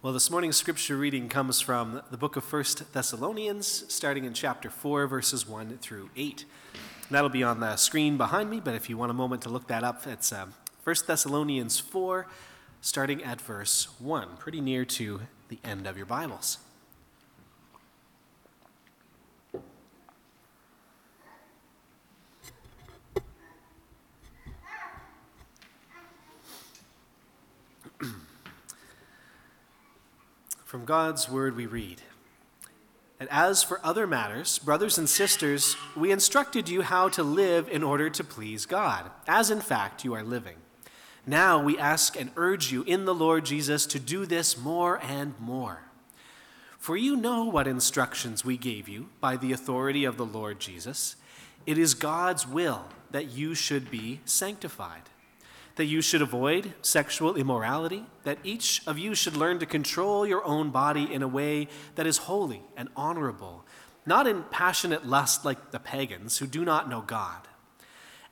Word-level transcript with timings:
Well, 0.00 0.12
this 0.12 0.30
morning's 0.30 0.56
scripture 0.56 0.96
reading 0.96 1.28
comes 1.28 1.60
from 1.60 2.02
the 2.12 2.16
book 2.16 2.36
of 2.36 2.52
1 2.52 2.64
Thessalonians, 2.92 3.84
starting 3.92 4.24
in 4.24 4.32
chapter 4.32 4.70
4, 4.70 5.08
verses 5.08 5.48
1 5.48 5.78
through 5.78 6.10
8. 6.16 6.44
That'll 7.10 7.28
be 7.28 7.42
on 7.42 7.58
the 7.58 7.74
screen 7.74 8.16
behind 8.16 8.48
me, 8.48 8.60
but 8.60 8.76
if 8.76 8.88
you 8.88 8.96
want 8.96 9.10
a 9.10 9.14
moment 9.14 9.42
to 9.42 9.48
look 9.48 9.66
that 9.66 9.82
up, 9.82 10.06
it's 10.06 10.32
um, 10.32 10.54
1 10.84 10.94
Thessalonians 11.04 11.80
4, 11.80 12.28
starting 12.80 13.24
at 13.24 13.40
verse 13.40 13.88
1, 13.98 14.36
pretty 14.36 14.60
near 14.60 14.84
to 14.84 15.22
the 15.48 15.58
end 15.64 15.88
of 15.88 15.96
your 15.96 16.06
Bibles. 16.06 16.58
From 30.68 30.76
God's 30.88 31.28
word 31.28 31.54
we 31.54 31.66
read. 31.66 32.00
And 33.20 33.28
as 33.30 33.62
for 33.62 33.78
other 33.84 34.06
matters, 34.06 34.58
brothers 34.58 34.96
and 34.96 35.06
sisters, 35.06 35.76
we 35.94 36.10
instructed 36.10 36.66
you 36.66 36.80
how 36.80 37.10
to 37.10 37.22
live 37.22 37.68
in 37.68 37.82
order 37.82 38.08
to 38.08 38.24
please 38.24 38.64
God, 38.64 39.10
as 39.26 39.50
in 39.50 39.60
fact 39.60 40.02
you 40.02 40.14
are 40.14 40.22
living. 40.22 40.56
Now 41.26 41.62
we 41.62 41.78
ask 41.78 42.18
and 42.18 42.30
urge 42.36 42.72
you 42.72 42.84
in 42.84 43.04
the 43.04 43.14
Lord 43.14 43.44
Jesus 43.44 43.84
to 43.84 43.98
do 43.98 44.24
this 44.24 44.56
more 44.56 44.98
and 45.02 45.38
more. 45.38 45.80
For 46.78 46.96
you 46.96 47.16
know 47.16 47.44
what 47.44 47.66
instructions 47.66 48.42
we 48.42 48.56
gave 48.56 48.88
you 48.88 49.10
by 49.20 49.36
the 49.36 49.52
authority 49.52 50.06
of 50.06 50.16
the 50.16 50.24
Lord 50.24 50.58
Jesus. 50.58 51.16
It 51.66 51.76
is 51.76 51.92
God's 51.92 52.48
will 52.48 52.86
that 53.10 53.28
you 53.28 53.54
should 53.54 53.90
be 53.90 54.20
sanctified 54.24 55.02
that 55.78 55.86
you 55.86 56.00
should 56.00 56.20
avoid 56.20 56.74
sexual 56.82 57.36
immorality, 57.36 58.04
that 58.24 58.40
each 58.42 58.82
of 58.84 58.98
you 58.98 59.14
should 59.14 59.36
learn 59.36 59.60
to 59.60 59.64
control 59.64 60.26
your 60.26 60.44
own 60.44 60.70
body 60.70 61.14
in 61.14 61.22
a 61.22 61.28
way 61.28 61.68
that 61.94 62.04
is 62.04 62.18
holy 62.18 62.60
and 62.76 62.88
honorable, 62.96 63.64
not 64.04 64.26
in 64.26 64.42
passionate 64.50 65.06
lust 65.06 65.44
like 65.44 65.70
the 65.70 65.78
pagans 65.78 66.38
who 66.38 66.48
do 66.48 66.64
not 66.64 66.90
know 66.90 67.00
God. 67.00 67.46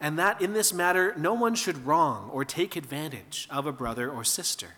And 0.00 0.18
that 0.18 0.42
in 0.42 0.54
this 0.54 0.72
matter 0.72 1.14
no 1.16 1.34
one 1.34 1.54
should 1.54 1.86
wrong 1.86 2.28
or 2.32 2.44
take 2.44 2.74
advantage 2.74 3.46
of 3.48 3.64
a 3.64 3.72
brother 3.72 4.10
or 4.10 4.24
sister. 4.24 4.74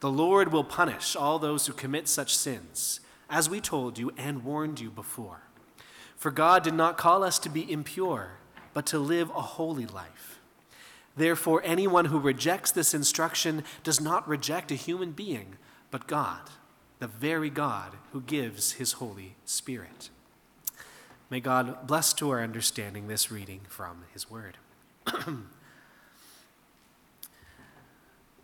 The 0.00 0.10
Lord 0.10 0.50
will 0.50 0.64
punish 0.64 1.14
all 1.14 1.38
those 1.38 1.68
who 1.68 1.72
commit 1.72 2.08
such 2.08 2.36
sins, 2.36 2.98
as 3.30 3.48
we 3.48 3.60
told 3.60 3.98
you 3.98 4.10
and 4.16 4.44
warned 4.44 4.80
you 4.80 4.90
before. 4.90 5.42
For 6.16 6.32
God 6.32 6.64
did 6.64 6.74
not 6.74 6.98
call 6.98 7.22
us 7.22 7.38
to 7.38 7.48
be 7.48 7.70
impure, 7.70 8.38
but 8.72 8.84
to 8.86 8.98
live 8.98 9.30
a 9.30 9.42
holy 9.42 9.86
life. 9.86 10.33
Therefore, 11.16 11.62
anyone 11.64 12.06
who 12.06 12.18
rejects 12.18 12.70
this 12.70 12.92
instruction 12.92 13.62
does 13.82 14.00
not 14.00 14.26
reject 14.26 14.72
a 14.72 14.76
human 14.76 15.12
being, 15.12 15.56
but 15.90 16.08
God, 16.08 16.50
the 16.98 17.06
very 17.06 17.50
God 17.50 17.92
who 18.12 18.20
gives 18.20 18.72
his 18.72 18.92
Holy 18.94 19.36
Spirit. 19.44 20.10
May 21.30 21.40
God 21.40 21.86
bless 21.86 22.12
to 22.14 22.30
our 22.30 22.42
understanding 22.42 23.06
this 23.06 23.30
reading 23.30 23.60
from 23.68 24.04
his 24.12 24.30
word. 24.30 24.58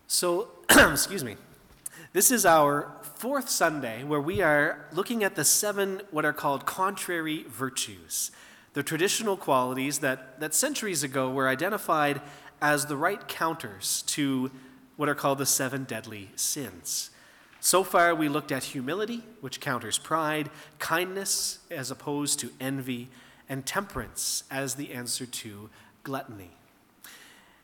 so, 0.07 0.49
excuse 0.69 1.23
me. 1.23 1.35
This 2.13 2.31
is 2.31 2.45
our 2.45 2.91
fourth 3.15 3.47
Sunday 3.49 4.03
where 4.03 4.19
we 4.19 4.41
are 4.41 4.85
looking 4.91 5.23
at 5.23 5.35
the 5.35 5.45
seven 5.45 6.01
what 6.11 6.25
are 6.25 6.33
called 6.33 6.65
contrary 6.65 7.45
virtues, 7.47 8.31
the 8.73 8.83
traditional 8.83 9.37
qualities 9.37 9.99
that, 9.99 10.39
that 10.39 10.53
centuries 10.53 11.03
ago 11.03 11.29
were 11.31 11.47
identified 11.47 12.21
as 12.61 12.85
the 12.85 12.97
right 12.97 13.27
counters 13.27 14.03
to 14.03 14.51
what 14.95 15.09
are 15.09 15.15
called 15.15 15.39
the 15.39 15.45
seven 15.45 15.83
deadly 15.83 16.29
sins. 16.35 17.09
So 17.59 17.83
far, 17.83 18.15
we 18.15 18.27
looked 18.27 18.51
at 18.51 18.63
humility, 18.63 19.23
which 19.39 19.59
counters 19.59 19.97
pride, 19.97 20.49
kindness 20.79 21.59
as 21.69 21.91
opposed 21.91 22.39
to 22.39 22.51
envy, 22.59 23.09
and 23.47 23.65
temperance 23.65 24.43
as 24.49 24.75
the 24.75 24.93
answer 24.93 25.25
to 25.25 25.69
gluttony. 26.03 26.51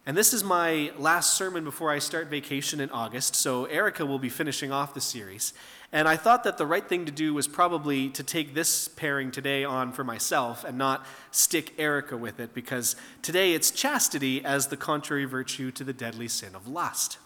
And 0.05 0.15
this 0.15 0.33
is 0.33 0.43
my 0.43 0.91
last 0.97 1.37
sermon 1.37 1.63
before 1.63 1.91
I 1.91 1.99
start 1.99 2.27
vacation 2.27 2.79
in 2.79 2.89
August, 2.91 3.35
so 3.35 3.65
Erica 3.65 4.05
will 4.05 4.19
be 4.19 4.29
finishing 4.29 4.71
off 4.71 4.93
the 4.93 5.01
series. 5.01 5.53
And 5.93 6.07
I 6.07 6.17
thought 6.17 6.43
that 6.43 6.57
the 6.57 6.65
right 6.65 6.87
thing 6.87 7.05
to 7.05 7.11
do 7.11 7.33
was 7.33 7.47
probably 7.47 8.09
to 8.09 8.21
take 8.21 8.53
this 8.53 8.89
pairing 8.89 9.31
today 9.31 9.63
on 9.63 9.93
for 9.93 10.03
myself 10.03 10.65
and 10.65 10.77
not 10.77 11.05
stick 11.31 11.73
Erica 11.77 12.17
with 12.17 12.41
it, 12.41 12.53
because 12.53 12.97
today 13.21 13.53
it's 13.53 13.71
chastity 13.71 14.43
as 14.43 14.67
the 14.67 14.75
contrary 14.75 15.23
virtue 15.23 15.71
to 15.71 15.85
the 15.85 15.93
deadly 15.93 16.27
sin 16.27 16.55
of 16.55 16.67
lust. 16.67 17.19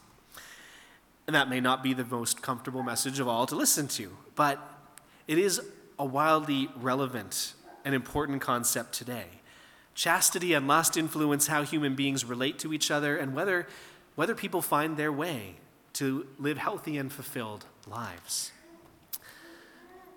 And 1.26 1.36
that 1.36 1.50
may 1.50 1.60
not 1.60 1.82
be 1.82 1.94
the 1.94 2.06
most 2.06 2.42
comfortable 2.44 2.84
message 2.84 3.20
of 3.20 3.28
all 3.28 3.48
to 3.48 3.56
listen 3.56 3.88
to, 3.90 4.16
but 4.36 4.60
it 5.28 5.40
is 5.40 5.62
a 5.98 6.06
wildly 6.06 6.70
relevant 6.76 7.54
and 7.84 7.96
important 7.96 8.42
concept 8.42 8.94
today. 8.94 9.26
Chastity 9.96 10.54
and 10.54 10.68
lust 10.68 10.98
influence 10.98 11.48
how 11.48 11.64
human 11.64 11.96
beings 11.96 12.26
relate 12.26 12.60
to 12.60 12.74
each 12.74 12.92
other 12.92 13.18
and 13.18 13.34
whether, 13.34 13.68
whether 14.16 14.36
people 14.36 14.62
find 14.62 14.98
their 14.98 15.12
way 15.12 15.56
to 15.94 16.28
live 16.38 16.58
healthy 16.58 16.98
and 16.98 17.12
fulfilled 17.12 17.66
lives. 17.92 18.52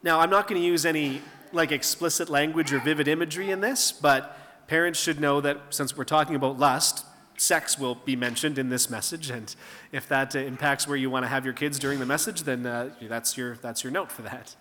Now, 0.03 0.21
I'm 0.21 0.31
not 0.31 0.49
going 0.49 0.61
to 0.61 0.67
use 0.67 0.87
any 0.87 1.21
like 1.53 1.73
explicit 1.73 2.29
language 2.29 2.73
or 2.73 2.79
vivid 2.79 3.09
imagery 3.09 3.51
in 3.51 3.61
this, 3.61 3.93
but 3.93 4.67
parents 4.67 4.99
should 4.99 5.21
know 5.21 5.41
that 5.41 5.59
since 5.71 5.97
we're 5.97 6.05
talking 6.05 6.35
about 6.35 6.59
lust, 6.59 7.05
sex 7.37 7.79
will 7.79 7.95
be 7.95 8.17
mentioned 8.17 8.59
in 8.59 8.69
this 8.69 8.89
message, 8.91 9.31
and 9.31 9.55
if 9.93 10.09
that 10.09 10.35
uh, 10.35 10.39
impacts 10.39 10.87
where 10.87 10.97
you 10.97 11.11
want 11.11 11.25
to 11.25 11.29
have 11.29 11.45
your 11.45 11.55
kids 11.55 11.79
during 11.79 11.99
the 11.99 12.07
message, 12.07 12.43
then 12.43 12.67
uh, 12.67 12.91
that's 13.03 13.37
your 13.37 13.57
that's 13.57 13.85
your 13.85 13.93
note 13.93 14.11
for 14.11 14.23
that. 14.23 14.55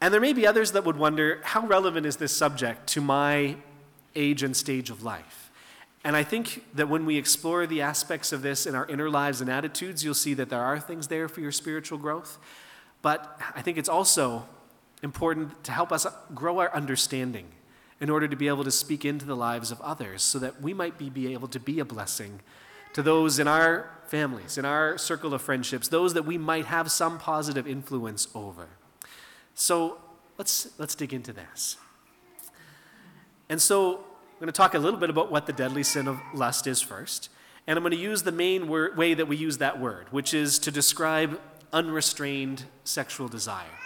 And 0.00 0.12
there 0.14 0.20
may 0.20 0.32
be 0.32 0.46
others 0.46 0.72
that 0.72 0.84
would 0.84 0.96
wonder 0.96 1.40
how 1.44 1.66
relevant 1.66 2.06
is 2.06 2.16
this 2.16 2.34
subject 2.34 2.86
to 2.88 3.00
my 3.00 3.56
age 4.16 4.42
and 4.42 4.56
stage 4.56 4.90
of 4.90 5.02
life. 5.02 5.39
And 6.02 6.16
I 6.16 6.22
think 6.22 6.64
that 6.74 6.88
when 6.88 7.04
we 7.04 7.18
explore 7.18 7.66
the 7.66 7.82
aspects 7.82 8.32
of 8.32 8.42
this 8.42 8.66
in 8.66 8.74
our 8.74 8.86
inner 8.86 9.10
lives 9.10 9.40
and 9.40 9.50
attitudes, 9.50 10.02
you'll 10.02 10.14
see 10.14 10.32
that 10.34 10.48
there 10.48 10.62
are 10.62 10.80
things 10.80 11.08
there 11.08 11.28
for 11.28 11.40
your 11.40 11.52
spiritual 11.52 11.98
growth. 11.98 12.38
But 13.02 13.38
I 13.54 13.62
think 13.62 13.76
it's 13.76 13.88
also 13.88 14.46
important 15.02 15.62
to 15.64 15.72
help 15.72 15.92
us 15.92 16.06
grow 16.34 16.58
our 16.58 16.72
understanding 16.74 17.48
in 18.00 18.08
order 18.08 18.26
to 18.26 18.36
be 18.36 18.48
able 18.48 18.64
to 18.64 18.70
speak 18.70 19.04
into 19.04 19.26
the 19.26 19.36
lives 19.36 19.70
of 19.70 19.80
others 19.82 20.22
so 20.22 20.38
that 20.38 20.62
we 20.62 20.72
might 20.72 20.96
be, 20.96 21.10
be 21.10 21.32
able 21.32 21.48
to 21.48 21.60
be 21.60 21.80
a 21.80 21.84
blessing 21.84 22.40
to 22.94 23.02
those 23.02 23.38
in 23.38 23.46
our 23.46 23.90
families, 24.06 24.58
in 24.58 24.64
our 24.64 24.96
circle 24.98 25.34
of 25.34 25.42
friendships, 25.42 25.88
those 25.88 26.14
that 26.14 26.24
we 26.24 26.38
might 26.38 26.64
have 26.64 26.90
some 26.90 27.18
positive 27.18 27.66
influence 27.66 28.26
over. 28.34 28.68
So 29.54 29.98
let's, 30.38 30.70
let's 30.78 30.94
dig 30.94 31.12
into 31.12 31.32
this. 31.32 31.76
And 33.48 33.60
so 33.60 34.04
I'm 34.40 34.46
going 34.46 34.54
to 34.54 34.56
talk 34.56 34.72
a 34.72 34.78
little 34.78 34.98
bit 34.98 35.10
about 35.10 35.30
what 35.30 35.44
the 35.44 35.52
deadly 35.52 35.82
sin 35.82 36.08
of 36.08 36.18
lust 36.32 36.66
is 36.66 36.80
first. 36.80 37.28
And 37.66 37.76
I'm 37.76 37.82
going 37.82 37.90
to 37.90 37.98
use 37.98 38.22
the 38.22 38.32
main 38.32 38.68
word, 38.68 38.96
way 38.96 39.12
that 39.12 39.28
we 39.28 39.36
use 39.36 39.58
that 39.58 39.78
word, 39.78 40.06
which 40.12 40.32
is 40.32 40.58
to 40.60 40.70
describe 40.70 41.38
unrestrained 41.74 42.64
sexual 42.82 43.28
desire. 43.28 43.76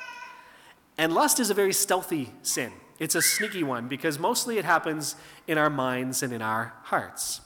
And 0.96 1.12
lust 1.12 1.40
is 1.40 1.50
a 1.50 1.54
very 1.54 1.72
stealthy 1.72 2.30
sin. 2.42 2.72
It's 3.00 3.16
a 3.16 3.20
sneaky 3.20 3.64
one 3.64 3.88
because 3.88 4.16
mostly 4.20 4.56
it 4.56 4.64
happens 4.64 5.16
in 5.48 5.58
our 5.58 5.68
minds 5.68 6.22
and 6.22 6.32
in 6.32 6.40
our 6.40 6.72
hearts. 6.84 7.40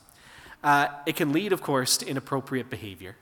Uh, 0.62 0.88
it 1.06 1.16
can 1.16 1.32
lead, 1.32 1.54
of 1.54 1.62
course, 1.62 1.96
to 1.96 2.06
inappropriate 2.06 2.68
behavior, 2.68 3.16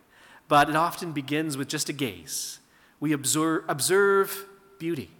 but 0.49 0.69
it 0.69 0.75
often 0.75 1.13
begins 1.13 1.57
with 1.57 1.69
just 1.69 1.89
a 1.89 1.93
gaze. 1.93 2.59
We 2.99 3.13
observe, 3.13 3.63
observe 3.69 4.47
beauty 4.81 5.11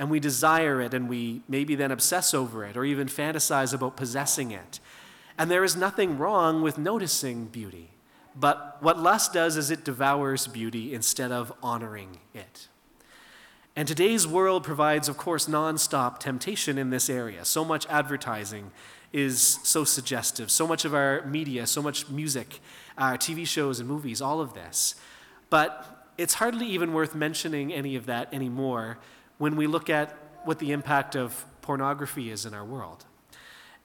and 0.00 0.10
we 0.10 0.18
desire 0.18 0.80
it 0.80 0.94
and 0.94 1.10
we 1.10 1.42
maybe 1.46 1.74
then 1.74 1.90
obsess 1.90 2.32
over 2.32 2.64
it 2.64 2.74
or 2.74 2.86
even 2.86 3.06
fantasize 3.06 3.74
about 3.74 3.98
possessing 3.98 4.50
it. 4.50 4.80
And 5.36 5.50
there 5.50 5.62
is 5.62 5.76
nothing 5.76 6.16
wrong 6.16 6.62
with 6.62 6.78
noticing 6.78 7.44
beauty. 7.44 7.90
But 8.34 8.78
what 8.80 8.98
lust 8.98 9.34
does 9.34 9.58
is 9.58 9.70
it 9.70 9.84
devours 9.84 10.46
beauty 10.46 10.94
instead 10.94 11.30
of 11.30 11.52
honoring 11.62 12.20
it. 12.32 12.68
And 13.76 13.86
today's 13.86 14.26
world 14.26 14.64
provides, 14.64 15.06
of 15.06 15.18
course, 15.18 15.46
nonstop 15.46 16.18
temptation 16.18 16.78
in 16.78 16.88
this 16.88 17.10
area. 17.10 17.44
So 17.44 17.62
much 17.62 17.86
advertising 17.90 18.70
is 19.12 19.58
so 19.64 19.84
suggestive, 19.84 20.50
so 20.50 20.66
much 20.66 20.86
of 20.86 20.94
our 20.94 21.26
media, 21.26 21.66
so 21.66 21.82
much 21.82 22.08
music, 22.08 22.60
uh, 22.96 23.02
our 23.02 23.18
TV 23.18 23.46
shows 23.46 23.80
and 23.80 23.88
movies, 23.88 24.22
all 24.22 24.40
of 24.40 24.54
this. 24.54 24.94
But 25.50 26.08
it's 26.16 26.34
hardly 26.34 26.68
even 26.68 26.94
worth 26.94 27.14
mentioning 27.14 27.70
any 27.70 27.96
of 27.96 28.06
that 28.06 28.32
anymore 28.32 28.96
when 29.40 29.56
we 29.56 29.66
look 29.66 29.88
at 29.88 30.14
what 30.44 30.58
the 30.58 30.70
impact 30.70 31.16
of 31.16 31.46
pornography 31.62 32.30
is 32.30 32.44
in 32.44 32.52
our 32.52 32.64
world. 32.64 33.06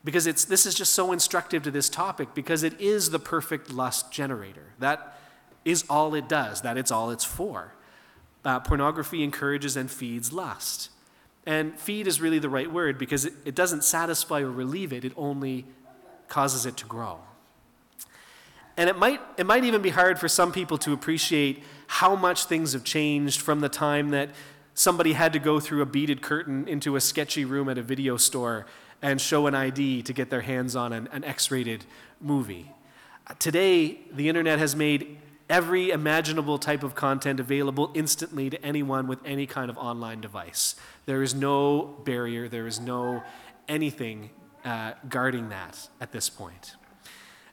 Because 0.04 0.28
it's, 0.28 0.44
this 0.44 0.66
is 0.66 0.76
just 0.76 0.92
so 0.92 1.14
instructive 1.14 1.64
to 1.64 1.72
this 1.72 1.88
topic 1.88 2.36
because 2.36 2.62
it 2.62 2.80
is 2.80 3.10
the 3.10 3.20
perfect 3.20 3.72
lust 3.72 4.12
generator. 4.12 4.74
That 4.80 5.18
is 5.64 5.86
all 5.90 6.14
it 6.14 6.28
does, 6.28 6.62
that 6.64 6.78
it's 6.78 6.92
all 6.92 7.10
it's 7.10 7.24
for. 7.24 7.74
Uh, 8.44 8.60
pornography 8.60 9.24
encourages 9.24 9.78
and 9.78 9.90
feeds 9.90 10.34
lust. 10.34 10.90
And 11.46 11.80
feed 11.80 12.06
is 12.06 12.20
really 12.20 12.40
the 12.40 12.50
right 12.50 12.70
word 12.70 12.98
because 12.98 13.24
it, 13.24 13.34
it 13.46 13.56
doesn't 13.56 13.86
satisfy 13.86 14.42
or 14.42 14.52
relieve 14.52 14.92
it, 14.92 15.06
it 15.06 15.14
only 15.16 15.66
causes 16.28 16.66
it 16.66 16.76
to 16.78 16.86
grow. 16.86 17.20
And 18.76 18.90
it 18.90 18.98
might, 18.98 19.22
it 19.38 19.46
might 19.46 19.64
even 19.64 19.82
be 19.82 19.92
hard 19.92 20.20
for 20.20 20.28
some 20.28 20.52
people 20.52 20.78
to 20.80 20.92
appreciate 20.92 21.64
how 21.88 22.14
much 22.14 22.44
things 22.44 22.74
have 22.74 22.84
changed 22.84 23.40
from 23.40 23.62
the 23.62 23.70
time 23.70 24.10
that 24.10 24.32
somebody 24.76 25.14
had 25.14 25.34
to 25.34 25.40
go 25.40 25.60
through 25.60 25.82
a 25.82 25.86
beaded 25.86 26.22
curtain 26.22 26.68
into 26.68 26.96
a 26.96 27.02
sketchy 27.02 27.46
room 27.46 27.68
at 27.70 27.78
a 27.78 27.82
video 27.82 28.18
store 28.18 28.68
and 29.02 29.20
show 29.20 29.48
an 29.48 29.56
ID 29.56 30.04
to 30.04 30.14
get 30.14 30.30
their 30.30 30.42
hands 30.42 30.76
on 30.76 30.94
an, 30.94 31.10
an 31.12 31.24
X 31.24 31.50
rated 31.50 31.86
movie. 32.22 32.72
Uh, 33.26 33.34
today, 33.40 34.00
the 34.12 34.30
internet 34.30 34.60
has 34.60 34.76
made 34.76 35.18
every 35.50 35.92
imaginable 35.92 36.58
type 36.58 36.84
of 36.84 36.94
content 36.94 37.40
available 37.40 37.92
instantly 37.94 38.50
to 38.50 38.64
anyone 38.66 39.08
with 39.08 39.20
any 39.26 39.46
kind 39.46 39.70
of 39.70 39.78
online 39.78 40.20
device. 40.22 40.76
There 41.06 41.24
is 41.24 41.34
no 41.34 41.96
barrier, 42.04 42.50
there 42.50 42.68
is 42.68 42.80
no 42.80 43.24
anything 43.68 44.30
uh, 44.64 44.94
guarding 45.08 45.50
that 45.50 45.90
at 46.02 46.12
this 46.12 46.30
point. 46.30 46.76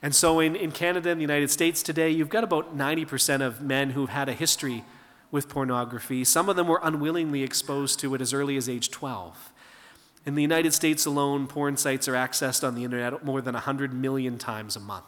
And 0.00 0.14
so 0.14 0.40
in, 0.40 0.56
in 0.56 0.72
Canada 0.72 1.10
and 1.10 1.20
the 1.20 1.22
United 1.22 1.50
States 1.50 1.82
today, 1.82 2.10
you've 2.10 2.28
got 2.28 2.42
about 2.42 2.76
90% 2.76 3.40
of 3.40 3.62
men 3.62 3.90
who've 3.90 4.08
had 4.08 4.28
a 4.28 4.32
history 4.32 4.84
with 5.32 5.48
pornography. 5.48 6.22
Some 6.22 6.48
of 6.48 6.54
them 6.54 6.68
were 6.68 6.78
unwillingly 6.82 7.42
exposed 7.42 7.98
to 8.00 8.14
it 8.14 8.20
as 8.20 8.32
early 8.32 8.56
as 8.56 8.68
age 8.68 8.92
12. 8.92 9.52
In 10.24 10.36
the 10.36 10.42
United 10.42 10.72
States 10.72 11.04
alone, 11.04 11.48
porn 11.48 11.76
sites 11.76 12.06
are 12.06 12.12
accessed 12.12 12.66
on 12.66 12.76
the 12.76 12.84
internet 12.84 13.24
more 13.24 13.40
than 13.40 13.54
100 13.54 13.92
million 13.92 14.38
times 14.38 14.76
a 14.76 14.80
month. 14.80 15.04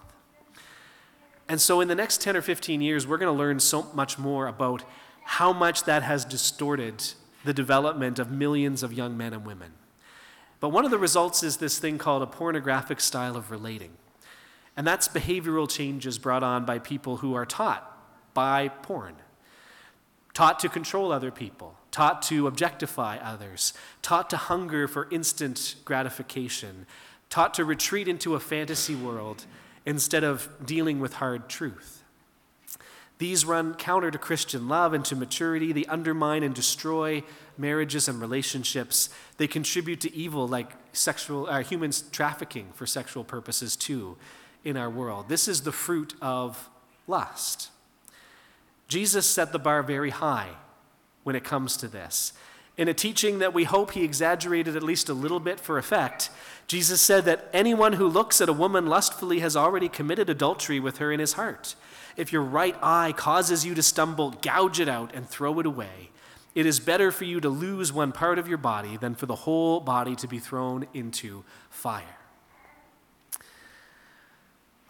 And 1.48 1.60
so, 1.60 1.80
in 1.80 1.88
the 1.88 1.94
next 1.94 2.20
10 2.22 2.36
or 2.36 2.42
15 2.42 2.80
years, 2.80 3.06
we're 3.06 3.18
going 3.18 3.32
to 3.32 3.38
learn 3.38 3.60
so 3.60 3.86
much 3.94 4.18
more 4.18 4.48
about 4.48 4.82
how 5.24 5.52
much 5.52 5.84
that 5.84 6.02
has 6.02 6.24
distorted 6.24 7.04
the 7.44 7.52
development 7.52 8.18
of 8.18 8.30
millions 8.30 8.82
of 8.82 8.92
young 8.92 9.16
men 9.16 9.34
and 9.34 9.44
women. 9.46 9.72
But 10.58 10.70
one 10.70 10.86
of 10.86 10.90
the 10.90 10.98
results 10.98 11.42
is 11.42 11.58
this 11.58 11.78
thing 11.78 11.98
called 11.98 12.22
a 12.22 12.26
pornographic 12.26 12.98
style 12.98 13.36
of 13.36 13.50
relating. 13.50 13.90
And 14.76 14.86
that's 14.86 15.06
behavioral 15.06 15.70
changes 15.70 16.18
brought 16.18 16.42
on 16.42 16.64
by 16.64 16.78
people 16.78 17.18
who 17.18 17.34
are 17.34 17.46
taught 17.46 17.90
by 18.32 18.68
porn, 18.68 19.14
taught 20.34 20.58
to 20.58 20.68
control 20.68 21.12
other 21.12 21.30
people, 21.30 21.76
taught 21.90 22.20
to 22.22 22.46
objectify 22.46 23.16
others, 23.18 23.72
taught 24.02 24.28
to 24.30 24.36
hunger 24.36 24.86
for 24.86 25.08
instant 25.10 25.76
gratification, 25.84 26.86
taught 27.30 27.54
to 27.54 27.64
retreat 27.64 28.08
into 28.08 28.34
a 28.34 28.40
fantasy 28.40 28.94
world 28.94 29.46
instead 29.86 30.24
of 30.24 30.48
dealing 30.64 31.00
with 31.00 31.14
hard 31.14 31.48
truth. 31.48 32.02
These 33.18 33.44
run 33.44 33.74
counter 33.74 34.10
to 34.10 34.18
Christian 34.18 34.68
love 34.68 34.92
and 34.92 35.04
to 35.04 35.14
maturity. 35.14 35.72
They 35.72 35.84
undermine 35.84 36.42
and 36.42 36.54
destroy 36.54 37.22
marriages 37.56 38.08
and 38.08 38.20
relationships. 38.20 39.08
They 39.36 39.46
contribute 39.46 40.00
to 40.00 40.14
evil 40.14 40.48
like 40.48 40.72
sexual, 40.92 41.46
uh, 41.46 41.62
human 41.62 41.92
trafficking 42.10 42.70
for 42.74 42.86
sexual 42.86 43.22
purposes, 43.22 43.76
too 43.76 44.16
in 44.64 44.76
our 44.76 44.90
world. 44.90 45.28
This 45.28 45.46
is 45.46 45.60
the 45.60 45.72
fruit 45.72 46.14
of 46.20 46.68
lust. 47.06 47.70
Jesus 48.88 49.26
set 49.26 49.52
the 49.52 49.58
bar 49.58 49.82
very 49.82 50.10
high 50.10 50.50
when 51.22 51.36
it 51.36 51.44
comes 51.44 51.76
to 51.78 51.88
this. 51.88 52.32
In 52.76 52.88
a 52.88 52.94
teaching 52.94 53.38
that 53.38 53.54
we 53.54 53.64
hope 53.64 53.92
he 53.92 54.02
exaggerated 54.02 54.74
at 54.74 54.82
least 54.82 55.08
a 55.08 55.14
little 55.14 55.38
bit 55.38 55.60
for 55.60 55.78
effect, 55.78 56.28
Jesus 56.66 57.00
said 57.00 57.24
that 57.24 57.48
anyone 57.52 57.94
who 57.94 58.08
looks 58.08 58.40
at 58.40 58.48
a 58.48 58.52
woman 58.52 58.86
lustfully 58.86 59.38
has 59.40 59.56
already 59.56 59.88
committed 59.88 60.28
adultery 60.28 60.80
with 60.80 60.98
her 60.98 61.12
in 61.12 61.20
his 61.20 61.34
heart. 61.34 61.76
If 62.16 62.32
your 62.32 62.42
right 62.42 62.76
eye 62.82 63.12
causes 63.16 63.64
you 63.64 63.74
to 63.76 63.82
stumble, 63.82 64.32
gouge 64.42 64.80
it 64.80 64.88
out 64.88 65.14
and 65.14 65.28
throw 65.28 65.60
it 65.60 65.66
away. 65.66 66.10
It 66.54 66.66
is 66.66 66.80
better 66.80 67.12
for 67.12 67.24
you 67.24 67.40
to 67.40 67.48
lose 67.48 67.92
one 67.92 68.12
part 68.12 68.38
of 68.38 68.48
your 68.48 68.58
body 68.58 68.96
than 68.96 69.14
for 69.14 69.26
the 69.26 69.34
whole 69.34 69.80
body 69.80 70.16
to 70.16 70.28
be 70.28 70.38
thrown 70.38 70.86
into 70.94 71.44
fire. 71.70 72.23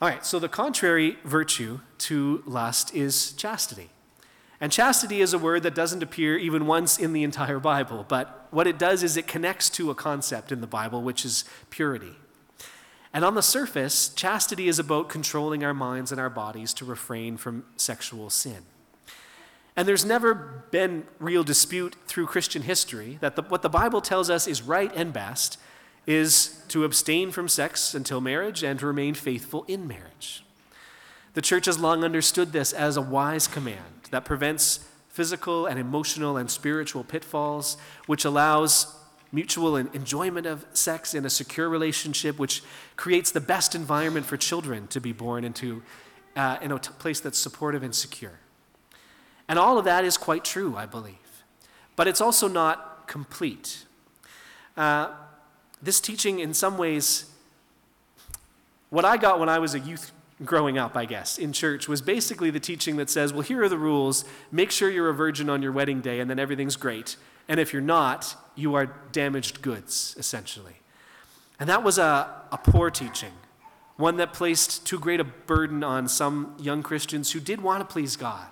All 0.01 0.09
right, 0.09 0.27
so 0.27 0.39
the 0.39 0.49
contrary 0.49 1.17
virtue 1.25 1.81
to 1.99 2.43
lust 2.47 2.95
is 2.95 3.33
chastity. 3.33 3.91
And 4.61 4.73
chastity 4.73 5.21
is 5.21 5.33
a 5.33 5.39
word 5.39 5.63
that 5.63 5.75
doesn't 5.75 6.03
appear 6.03 6.37
even 6.37 6.67
once 6.67 6.99
in 6.99 7.13
the 7.13 7.23
entire 7.23 7.61
Bible, 7.61 8.05
but 8.09 8.49
what 8.51 8.67
it 8.67 8.79
does 8.79 9.03
is 9.03 9.17
it 9.17 9.27
connects 9.27 9.71
to 9.71 9.91
a 9.91 9.95
concept 9.95 10.51
in 10.51 10.61
the 10.61 10.67
Bible, 10.67 11.03
which 11.03 11.25
is 11.25 11.45
purity. 11.71 12.15
And 13.13 13.25
on 13.25 13.35
the 13.35 13.43
surface, 13.43 14.09
chastity 14.09 14.67
is 14.67 14.81
about 14.81 15.09
controlling 15.09 15.63
our 15.63 15.75
minds 15.75 16.11
and 16.11 16.21
our 16.21 16.31
bodies 16.31 16.75
to 16.75 16.85
refrain 16.85 17.37
from 17.37 17.65
sexual 17.77 18.31
sin. 18.31 18.65
And 19.77 19.87
there's 19.87 20.05
never 20.05 20.65
been 20.73 21.07
real 21.21 21.45
dispute 21.45 21.97
through 22.07 22.27
Christian 22.27 22.63
history 22.63 23.19
that 23.21 23.37
the, 23.37 23.43
what 23.43 23.63
the 23.63 23.69
Bible 23.69 24.01
tells 24.01 24.31
us 24.31 24.49
is 24.49 24.63
right 24.63 24.93
and 24.95 25.13
best 25.13 25.59
is 26.07 26.63
to 26.69 26.85
abstain 26.85 27.31
from 27.31 27.49
sex 27.49 27.95
until 27.95 28.21
marriage 28.21 28.63
and 28.63 28.79
to 28.81 28.87
remain 28.87 29.15
faithful 29.15 29.65
in 29.69 29.87
marriage. 29.87 30.45
The 31.35 31.43
church 31.43 31.67
has 31.67 31.79
long 31.79 32.05
understood 32.05 32.53
this 32.53 32.73
as 32.73 32.97
a 32.97 33.03
wise 33.03 33.49
command 33.49 34.09
that 34.11 34.25
prevents 34.25 34.89
physical 35.09 35.67
and 35.67 35.79
emotional 35.79 36.37
and 36.37 36.51
spiritual 36.51 37.05
pitfalls, 37.05 37.77
which 38.07 38.25
allows 38.25 38.95
mutual 39.33 39.77
enjoyment 39.77 40.47
of 40.47 40.65
sex 40.73 41.15
in 41.15 41.25
a 41.25 41.31
secure 41.31 41.69
relationship, 41.69 42.39
which 42.39 42.63
creates 42.97 43.33
the 43.33 43.41
best 43.41 43.75
environment 43.75 44.25
for 44.27 44.37
children 44.37 44.87
to 44.89 45.01
be 45.01 45.13
born 45.13 45.45
into 45.45 45.83
uh, 46.37 46.59
in 46.63 46.71
a 46.73 46.79
place 46.79 47.21
that's 47.21 47.39
supportive 47.39 47.83
and 47.83 47.95
secure. 47.95 48.39
And 49.49 49.59
all 49.59 49.79
of 49.79 49.85
that 49.85 50.05
is 50.05 50.17
quite 50.17 50.45
true, 50.45 50.77
I 50.77 50.87
believe. 50.87 51.45
But 51.97 52.09
it's 52.09 52.21
also 52.21 52.49
not 52.49 53.07
complete. 53.07 53.85
Uh, 54.77 55.13
this 55.85 56.01
teaching, 56.01 56.41
in 56.41 56.55
some 56.55 56.79
ways, 56.79 57.27
what 58.91 59.05
I 59.05 59.17
got 59.17 59.39
when 59.39 59.49
I 59.49 59.59
was 59.59 59.75
a 59.75 59.81
youth 59.81 60.13
growing 60.45 60.79
up, 60.79 60.97
I 60.97 61.05
guess, 61.05 61.39
in 61.39 61.53
church, 61.53 61.89
was 61.89 62.01
basically 62.01 62.51
the 62.51 62.61
teaching 62.61 62.97
that 62.97 63.11
says, 63.11 63.33
well, 63.33 63.43
here 63.43 63.63
are 63.63 63.69
the 63.69 63.79
rules. 63.79 64.25
Make 64.51 64.71
sure 64.71 64.91
you're 64.91 65.11
a 65.11 65.15
virgin 65.15 65.51
on 65.51 65.63
your 65.63 65.73
wedding 65.73 66.01
day, 66.01 66.21
and 66.21 66.31
then 66.31 66.39
everything's 66.39 66.77
great. 66.77 67.17
And 67.49 67.61
if 67.61 67.73
you're 67.73 67.83
not, 67.83 68.35
you 68.55 68.75
are 68.75 68.87
damaged 69.13 69.63
goods, 69.63 70.17
essentially. 70.19 70.77
And 71.61 71.69
that 71.69 71.85
was 71.85 71.99
a, 71.99 72.43
a 72.51 72.59
poor 72.59 72.91
teaching, 72.91 73.33
one 73.97 74.17
that 74.17 74.33
placed 74.33 74.87
too 74.87 74.99
great 74.99 75.21
a 75.21 75.25
burden 75.25 75.85
on 75.85 76.09
some 76.09 76.57
young 76.59 76.83
Christians 76.83 77.33
who 77.33 77.41
did 77.41 77.61
want 77.61 77.87
to 77.87 77.93
please 77.93 78.17
God, 78.17 78.49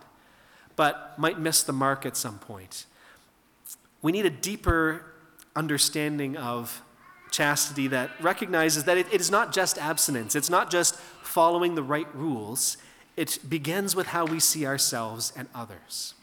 but 0.76 1.19
might 1.19 1.40
miss 1.40 1.62
the 1.62 1.73
mark 1.73 2.05
at 2.05 2.17
some 2.17 2.38
point. 2.38 2.87
We 4.02 4.12
need 4.12 4.26
a 4.26 4.31
deeper 4.31 5.06
understanding 5.56 6.37
of 6.37 6.82
chastity 7.32 7.88
that 7.88 8.11
recognizes 8.20 8.84
that 8.84 8.99
it, 8.99 9.06
it 9.12 9.20
is 9.20 9.31
not 9.31 9.52
just 9.52 9.79
abstinence, 9.79 10.37
it's 10.37 10.50
not 10.50 10.70
just 10.70 10.96
following 11.23 11.75
the 11.75 11.82
right 11.82 12.12
rules, 12.14 12.76
it 13.17 13.38
begins 13.49 13.96
with 13.96 14.08
how 14.08 14.25
we 14.25 14.38
see 14.38 14.67
ourselves 14.67 15.32
and 15.34 15.49
others. 15.55 16.14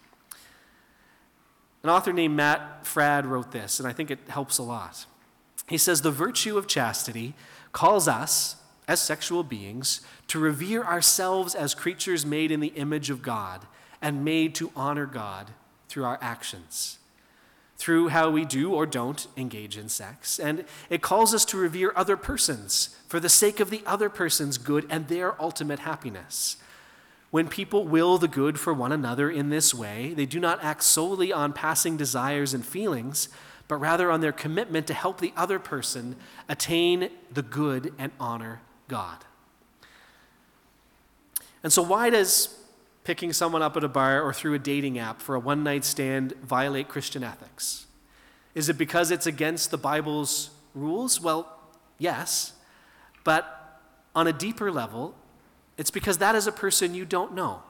An 1.84 1.90
author 1.90 2.14
named 2.14 2.36
Matt 2.36 2.84
Fradd 2.84 3.26
wrote 3.26 3.52
this, 3.52 3.80
and 3.80 3.88
I 3.88 3.94
think 3.94 4.12
it 4.12 4.20
helps 4.28 4.58
a 4.58 4.64
lot. 4.64 5.06
He 5.68 5.78
says, 5.78 6.02
The 6.02 6.12
virtue 6.12 6.58
of 6.58 6.68
chastity 6.68 7.34
calls 7.72 8.08
us, 8.08 8.58
as 8.88 9.02
sexual 9.02 9.44
beings, 9.44 10.02
to 10.28 10.40
revere 10.40 10.84
ourselves 10.84 11.56
as 11.56 11.74
creatures 11.74 12.26
made 12.26 12.52
in 12.52 12.60
the 12.60 12.68
image 12.70 13.10
of 13.10 13.22
God 13.22 13.66
and 14.02 14.26
made 14.26 14.56
to 14.56 14.72
honor 14.76 15.06
God 15.06 15.52
through 15.88 16.06
our 16.06 16.20
actions 16.22 16.99
through 17.80 18.10
how 18.10 18.30
we 18.30 18.44
do 18.44 18.74
or 18.74 18.86
don't 18.86 19.28
engage 19.38 19.78
in 19.78 19.88
sex. 19.88 20.38
And 20.38 20.66
it 20.90 21.02
calls 21.02 21.34
us 21.34 21.46
to 21.46 21.58
revere 21.58 21.94
other 21.96 22.18
persons 22.18 22.96
for 23.08 23.22
the 23.22 23.30
sake 23.30 23.62
of 23.62 23.70
the 23.70 23.82
other 23.86 24.10
person's 24.10 24.58
good 24.58 24.86
and 24.90 25.08
their 25.08 25.42
ultimate 25.42 25.80
happiness. 25.80 26.58
When 27.32 27.48
people 27.48 27.86
will 27.88 28.18
the 28.18 28.28
good 28.28 28.60
for 28.60 28.74
one 28.74 28.92
another 28.92 29.32
in 29.32 29.50
this 29.50 29.74
way, 29.74 30.14
they 30.14 30.26
do 30.26 30.42
not 30.42 30.62
act 30.62 30.84
solely 30.84 31.32
on 31.32 31.54
passing 31.54 31.96
desires 31.96 32.54
and 32.54 32.66
feelings, 32.66 33.30
but 33.70 33.78
rather 33.78 34.12
on 34.12 34.20
their 34.20 34.34
commitment 34.34 34.86
to 34.88 34.94
help 34.94 35.22
the 35.22 35.34
other 35.38 35.58
person 35.58 36.18
attain 36.50 37.10
the 37.32 37.44
good 37.44 37.94
and 37.98 38.12
honor 38.20 38.60
God. 38.90 39.24
And 41.64 41.72
so, 41.72 41.82
why 41.82 42.10
does 42.10 42.58
picking 43.10 43.34
someone 43.34 43.64
up 43.64 43.76
at 43.76 43.84
a 43.84 43.88
bar 43.88 44.22
or 44.22 44.32
through 44.32 44.54
a 44.54 44.60
dating 44.60 45.00
app 45.00 45.20
for 45.20 45.34
a 45.34 45.40
one 45.40 45.64
night 45.64 45.84
stand 45.84 46.32
violate 46.44 46.88
Christian 46.88 47.24
ethics? 47.24 47.88
Is 48.54 48.70
it 48.70 48.78
because 48.78 49.10
it's 49.10 49.26
against 49.26 49.72
the 49.72 49.80
Bible's 49.80 50.52
rules? 50.76 51.20
Well, 51.20 51.52
yes. 51.98 52.54
But 53.24 53.82
on 54.14 54.28
a 54.28 54.32
deeper 54.32 54.72
level, 54.72 55.16
it's 55.76 55.90
because 55.90 56.20
that 56.20 56.36
is 56.36 56.46
a 56.46 56.52
person 56.52 56.94
you 56.94 57.04
don't 57.04 57.34
know. 57.34 57.64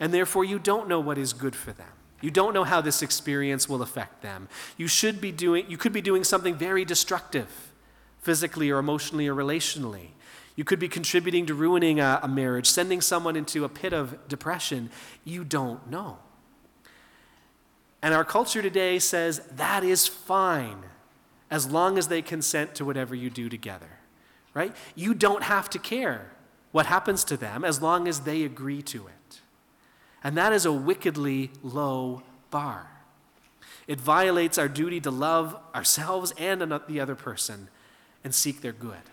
And 0.00 0.14
therefore, 0.14 0.42
you 0.42 0.58
don't 0.58 0.88
know 0.88 1.00
what 1.00 1.18
is 1.18 1.34
good 1.34 1.54
for 1.54 1.72
them. 1.72 1.92
You 2.22 2.30
don't 2.30 2.54
know 2.54 2.64
how 2.64 2.80
this 2.80 3.02
experience 3.02 3.68
will 3.68 3.82
affect 3.82 4.22
them. 4.22 4.48
You 4.78 4.88
should 4.88 5.20
be 5.20 5.32
doing 5.32 5.66
you 5.68 5.76
could 5.76 5.92
be 5.92 6.00
doing 6.00 6.24
something 6.24 6.54
very 6.54 6.86
destructive 6.86 7.74
physically 8.22 8.70
or 8.70 8.78
emotionally 8.78 9.28
or 9.28 9.34
relationally. 9.34 10.12
You 10.54 10.64
could 10.64 10.78
be 10.78 10.88
contributing 10.88 11.46
to 11.46 11.54
ruining 11.54 12.00
a, 12.00 12.20
a 12.22 12.28
marriage, 12.28 12.66
sending 12.66 13.00
someone 13.00 13.36
into 13.36 13.64
a 13.64 13.68
pit 13.68 13.92
of 13.92 14.28
depression. 14.28 14.90
You 15.24 15.44
don't 15.44 15.88
know. 15.90 16.18
And 18.02 18.12
our 18.12 18.24
culture 18.24 18.60
today 18.60 18.98
says 18.98 19.40
that 19.52 19.84
is 19.84 20.06
fine 20.06 20.82
as 21.50 21.70
long 21.70 21.98
as 21.98 22.08
they 22.08 22.20
consent 22.20 22.74
to 22.74 22.84
whatever 22.84 23.14
you 23.14 23.30
do 23.30 23.48
together, 23.48 23.98
right? 24.54 24.74
You 24.94 25.14
don't 25.14 25.44
have 25.44 25.70
to 25.70 25.78
care 25.78 26.32
what 26.72 26.86
happens 26.86 27.24
to 27.24 27.36
them 27.36 27.64
as 27.64 27.80
long 27.80 28.08
as 28.08 28.20
they 28.20 28.42
agree 28.42 28.82
to 28.82 29.06
it. 29.06 29.40
And 30.24 30.36
that 30.36 30.52
is 30.52 30.64
a 30.66 30.72
wickedly 30.72 31.50
low 31.62 32.22
bar. 32.50 32.88
It 33.86 34.00
violates 34.00 34.58
our 34.58 34.68
duty 34.68 35.00
to 35.00 35.10
love 35.10 35.56
ourselves 35.74 36.32
and 36.38 36.62
the 36.62 37.00
other 37.00 37.14
person 37.14 37.68
and 38.24 38.34
seek 38.34 38.60
their 38.60 38.72
good. 38.72 39.11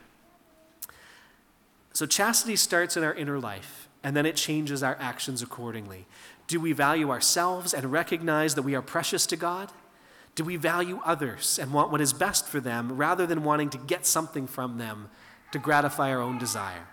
So, 2.00 2.06
chastity 2.06 2.56
starts 2.56 2.96
in 2.96 3.04
our 3.04 3.14
inner 3.14 3.42
life, 3.42 3.90
and 4.06 4.16
then 4.16 4.26
it 4.26 4.38
changes 4.38 4.82
our 4.84 4.96
actions 5.02 5.42
accordingly. 5.42 6.08
Do 6.48 6.58
we 6.58 6.72
value 6.72 7.12
ourselves 7.12 7.74
and 7.74 7.92
recognize 7.92 8.56
that 8.56 8.62
we 8.62 8.74
are 8.74 8.82
precious 8.82 9.26
to 9.26 9.36
God? 9.36 9.70
Do 10.34 10.46
we 10.46 10.56
value 10.56 11.02
others 11.04 11.60
and 11.60 11.74
want 11.74 11.92
what 11.92 12.00
is 12.00 12.14
best 12.14 12.48
for 12.48 12.62
them 12.62 12.96
rather 12.96 13.28
than 13.28 13.44
wanting 13.44 13.70
to 13.72 13.78
get 13.78 14.06
something 14.06 14.48
from 14.48 14.78
them 14.78 15.10
to 15.52 15.60
gratify 15.60 16.10
our 16.12 16.22
own 16.22 16.38
desire? 16.38 16.88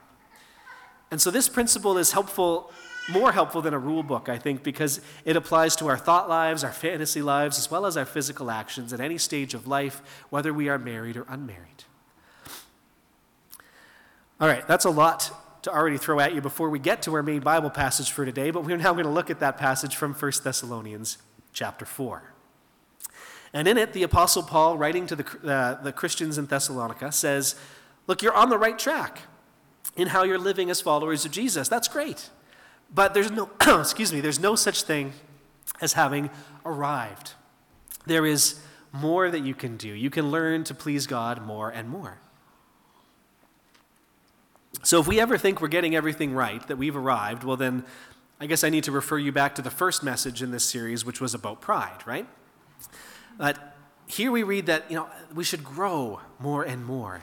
And 1.12 1.22
so, 1.22 1.30
this 1.30 1.48
principle 1.48 1.98
is 1.98 2.10
helpful, 2.10 2.72
more 3.08 3.30
helpful 3.30 3.62
than 3.62 3.74
a 3.74 3.78
rule 3.78 4.02
book, 4.02 4.28
I 4.28 4.38
think, 4.38 4.64
because 4.64 5.00
it 5.24 5.36
applies 5.36 5.76
to 5.76 5.86
our 5.86 5.96
thought 5.96 6.28
lives, 6.28 6.64
our 6.64 6.72
fantasy 6.72 7.22
lives, 7.22 7.58
as 7.58 7.70
well 7.70 7.86
as 7.86 7.96
our 7.96 8.06
physical 8.06 8.50
actions 8.50 8.92
at 8.92 8.98
any 8.98 9.18
stage 9.18 9.54
of 9.54 9.68
life, 9.68 10.02
whether 10.30 10.52
we 10.52 10.68
are 10.68 10.80
married 10.80 11.16
or 11.16 11.26
unmarried. 11.28 11.84
All 14.38 14.48
right, 14.48 14.66
that's 14.68 14.84
a 14.84 14.90
lot 14.90 15.32
to 15.62 15.72
already 15.72 15.96
throw 15.96 16.20
at 16.20 16.34
you 16.34 16.42
before 16.42 16.68
we 16.68 16.78
get 16.78 17.00
to 17.02 17.14
our 17.14 17.22
main 17.22 17.40
Bible 17.40 17.70
passage 17.70 18.10
for 18.10 18.26
today, 18.26 18.50
but 18.50 18.64
we're 18.64 18.76
now 18.76 18.92
going 18.92 19.06
to 19.06 19.10
look 19.10 19.30
at 19.30 19.40
that 19.40 19.56
passage 19.56 19.96
from 19.96 20.12
1 20.12 20.32
Thessalonians 20.44 21.16
chapter 21.54 21.86
4. 21.86 22.34
And 23.54 23.66
in 23.66 23.78
it, 23.78 23.94
the 23.94 24.02
Apostle 24.02 24.42
Paul, 24.42 24.76
writing 24.76 25.06
to 25.06 25.16
the, 25.16 25.50
uh, 25.50 25.82
the 25.82 25.90
Christians 25.90 26.36
in 26.36 26.44
Thessalonica, 26.44 27.12
says, 27.12 27.54
Look, 28.06 28.20
you're 28.20 28.34
on 28.34 28.50
the 28.50 28.58
right 28.58 28.78
track 28.78 29.22
in 29.96 30.08
how 30.08 30.22
you're 30.22 30.38
living 30.38 30.68
as 30.68 30.82
followers 30.82 31.24
of 31.24 31.30
Jesus. 31.30 31.66
That's 31.68 31.88
great. 31.88 32.28
But 32.94 33.14
there's 33.14 33.30
no, 33.30 33.48
excuse 33.80 34.12
me, 34.12 34.20
there's 34.20 34.38
no 34.38 34.54
such 34.54 34.82
thing 34.82 35.14
as 35.80 35.94
having 35.94 36.28
arrived. 36.66 37.32
There 38.04 38.26
is 38.26 38.60
more 38.92 39.30
that 39.30 39.40
you 39.40 39.54
can 39.54 39.78
do. 39.78 39.88
You 39.88 40.10
can 40.10 40.30
learn 40.30 40.62
to 40.64 40.74
please 40.74 41.06
God 41.06 41.44
more 41.44 41.70
and 41.70 41.88
more. 41.88 42.18
So 44.86 45.00
if 45.00 45.08
we 45.08 45.18
ever 45.18 45.36
think 45.36 45.60
we're 45.60 45.66
getting 45.66 45.96
everything 45.96 46.32
right, 46.32 46.64
that 46.68 46.76
we've 46.76 46.94
arrived, 46.94 47.42
well, 47.42 47.56
then 47.56 47.84
I 48.38 48.46
guess 48.46 48.62
I 48.62 48.70
need 48.70 48.84
to 48.84 48.92
refer 48.92 49.18
you 49.18 49.32
back 49.32 49.56
to 49.56 49.62
the 49.62 49.68
first 49.68 50.04
message 50.04 50.42
in 50.42 50.52
this 50.52 50.62
series, 50.64 51.04
which 51.04 51.20
was 51.20 51.34
about 51.34 51.60
pride, 51.60 52.06
right? 52.06 52.24
But 53.36 53.74
here 54.06 54.30
we 54.30 54.44
read 54.44 54.66
that, 54.66 54.88
you 54.88 54.94
know, 54.96 55.08
we 55.34 55.42
should 55.42 55.64
grow 55.64 56.20
more 56.38 56.62
and 56.62 56.86
more. 56.86 57.22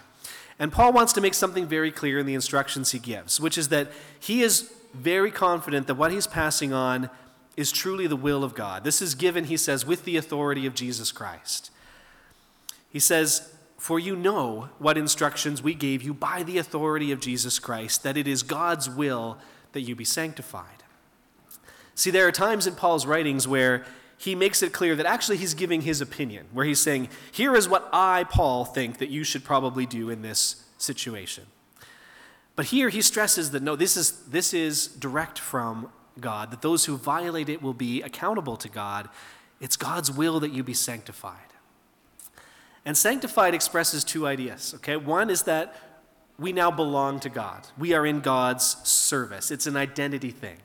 And 0.60 0.74
Paul 0.74 0.92
wants 0.92 1.14
to 1.14 1.22
make 1.22 1.34
something 1.34 1.66
very 1.66 1.90
clear 1.90 2.20
in 2.20 2.26
the 2.26 2.34
instructions 2.34 2.92
he 2.92 3.00
gives, 3.00 3.40
which 3.40 3.58
is 3.58 3.70
that 3.70 3.94
he 4.20 4.42
is 4.42 4.70
very 4.94 5.32
confident 5.32 5.88
that 5.88 5.96
what 5.96 6.12
he's 6.12 6.28
passing 6.28 6.74
on 6.74 7.10
is 7.56 7.72
truly 7.72 8.08
the 8.08 8.18
will 8.18 8.44
of 8.44 8.56
God. 8.56 8.84
This 8.84 9.02
is 9.02 9.16
given, 9.16 9.46
he 9.46 9.56
says, 9.56 9.86
with 9.86 10.04
the 10.04 10.18
authority 10.18 10.66
of 10.66 10.76
Jesus 10.76 11.14
Christ. 11.14 11.72
He 12.90 13.00
says, 13.00 13.53
for 13.84 14.00
you 14.00 14.16
know 14.16 14.70
what 14.80 14.98
instructions 14.98 15.62
we 15.62 15.74
gave 15.74 16.02
you 16.02 16.14
by 16.14 16.42
the 16.42 16.58
authority 16.58 17.12
of 17.12 17.20
Jesus 17.20 17.60
Christ, 17.60 18.02
that 18.04 18.16
it 18.16 18.30
is 18.30 18.42
God's 18.42 18.90
will 18.90 19.38
that 19.74 19.82
you 19.82 19.94
be 19.94 20.06
sanctified. 20.06 20.84
See, 21.94 22.10
there 22.10 22.26
are 22.26 22.32
times 22.32 22.66
in 22.66 22.76
Paul's 22.76 23.06
writings 23.06 23.46
where 23.46 23.84
he 24.18 24.36
makes 24.36 24.64
it 24.64 24.72
clear 24.72 24.96
that 24.96 25.06
actually 25.06 25.36
he's 25.36 25.54
giving 25.54 25.82
his 25.82 26.00
opinion, 26.00 26.46
where 26.54 26.64
he's 26.64 26.80
saying, 26.80 27.10
Here 27.30 27.58
is 27.58 27.68
what 27.68 27.90
I, 27.92 28.24
Paul, 28.24 28.64
think 28.64 29.00
that 29.00 29.10
you 29.10 29.26
should 29.26 29.44
probably 29.44 29.86
do 29.86 30.10
in 30.10 30.22
this 30.22 30.64
situation. 30.78 31.48
But 32.56 32.68
here 32.68 32.88
he 32.88 33.02
stresses 33.02 33.52
that 33.52 33.64
no, 33.64 33.76
this 33.76 33.98
is, 33.98 34.12
this 34.30 34.54
is 34.54 34.88
direct 34.88 35.38
from 35.38 35.92
God, 36.22 36.52
that 36.52 36.62
those 36.62 36.86
who 36.86 36.96
violate 36.96 37.50
it 37.50 37.62
will 37.62 37.74
be 37.74 38.02
accountable 38.02 38.56
to 38.56 38.70
God. 38.70 39.10
It's 39.60 39.76
God's 39.76 40.10
will 40.10 40.40
that 40.40 40.54
you 40.54 40.64
be 40.64 40.74
sanctified. 40.74 41.53
And 42.86 42.98
sanctified 42.98 43.54
expresses 43.54 44.04
two 44.04 44.28
ideas, 44.28 44.74
okay? 44.76 44.98
One 44.98 45.30
is 45.30 45.44
that 45.44 45.76
we 46.38 46.52
now 46.52 46.72
belong 46.72 47.20
to 47.22 47.30
God. 47.30 47.68
We 47.78 47.94
are 47.94 48.06
in 48.06 48.20
God's 48.20 48.78
service. 48.88 49.52
It's 49.52 49.68
an 49.68 49.78
identity 49.78 50.32
thing. 50.32 50.58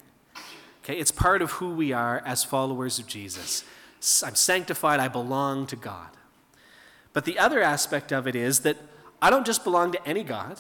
Okay? 0.82 0.98
It's 0.98 1.10
part 1.10 1.42
of 1.42 1.52
who 1.52 1.70
we 1.70 1.92
are 1.92 2.22
as 2.24 2.42
followers 2.42 2.98
of 2.98 3.06
Jesus. 3.06 3.62
I'm 4.24 4.34
sanctified, 4.34 5.00
I 5.00 5.08
belong 5.08 5.66
to 5.68 5.76
God. 5.76 6.08
But 7.12 7.24
the 7.24 7.38
other 7.38 7.62
aspect 7.62 8.12
of 8.12 8.26
it 8.26 8.34
is 8.34 8.60
that 8.60 8.76
I 9.20 9.30
don't 9.30 9.46
just 9.46 9.64
belong 9.64 9.92
to 9.92 10.08
any 10.08 10.24
God. 10.24 10.58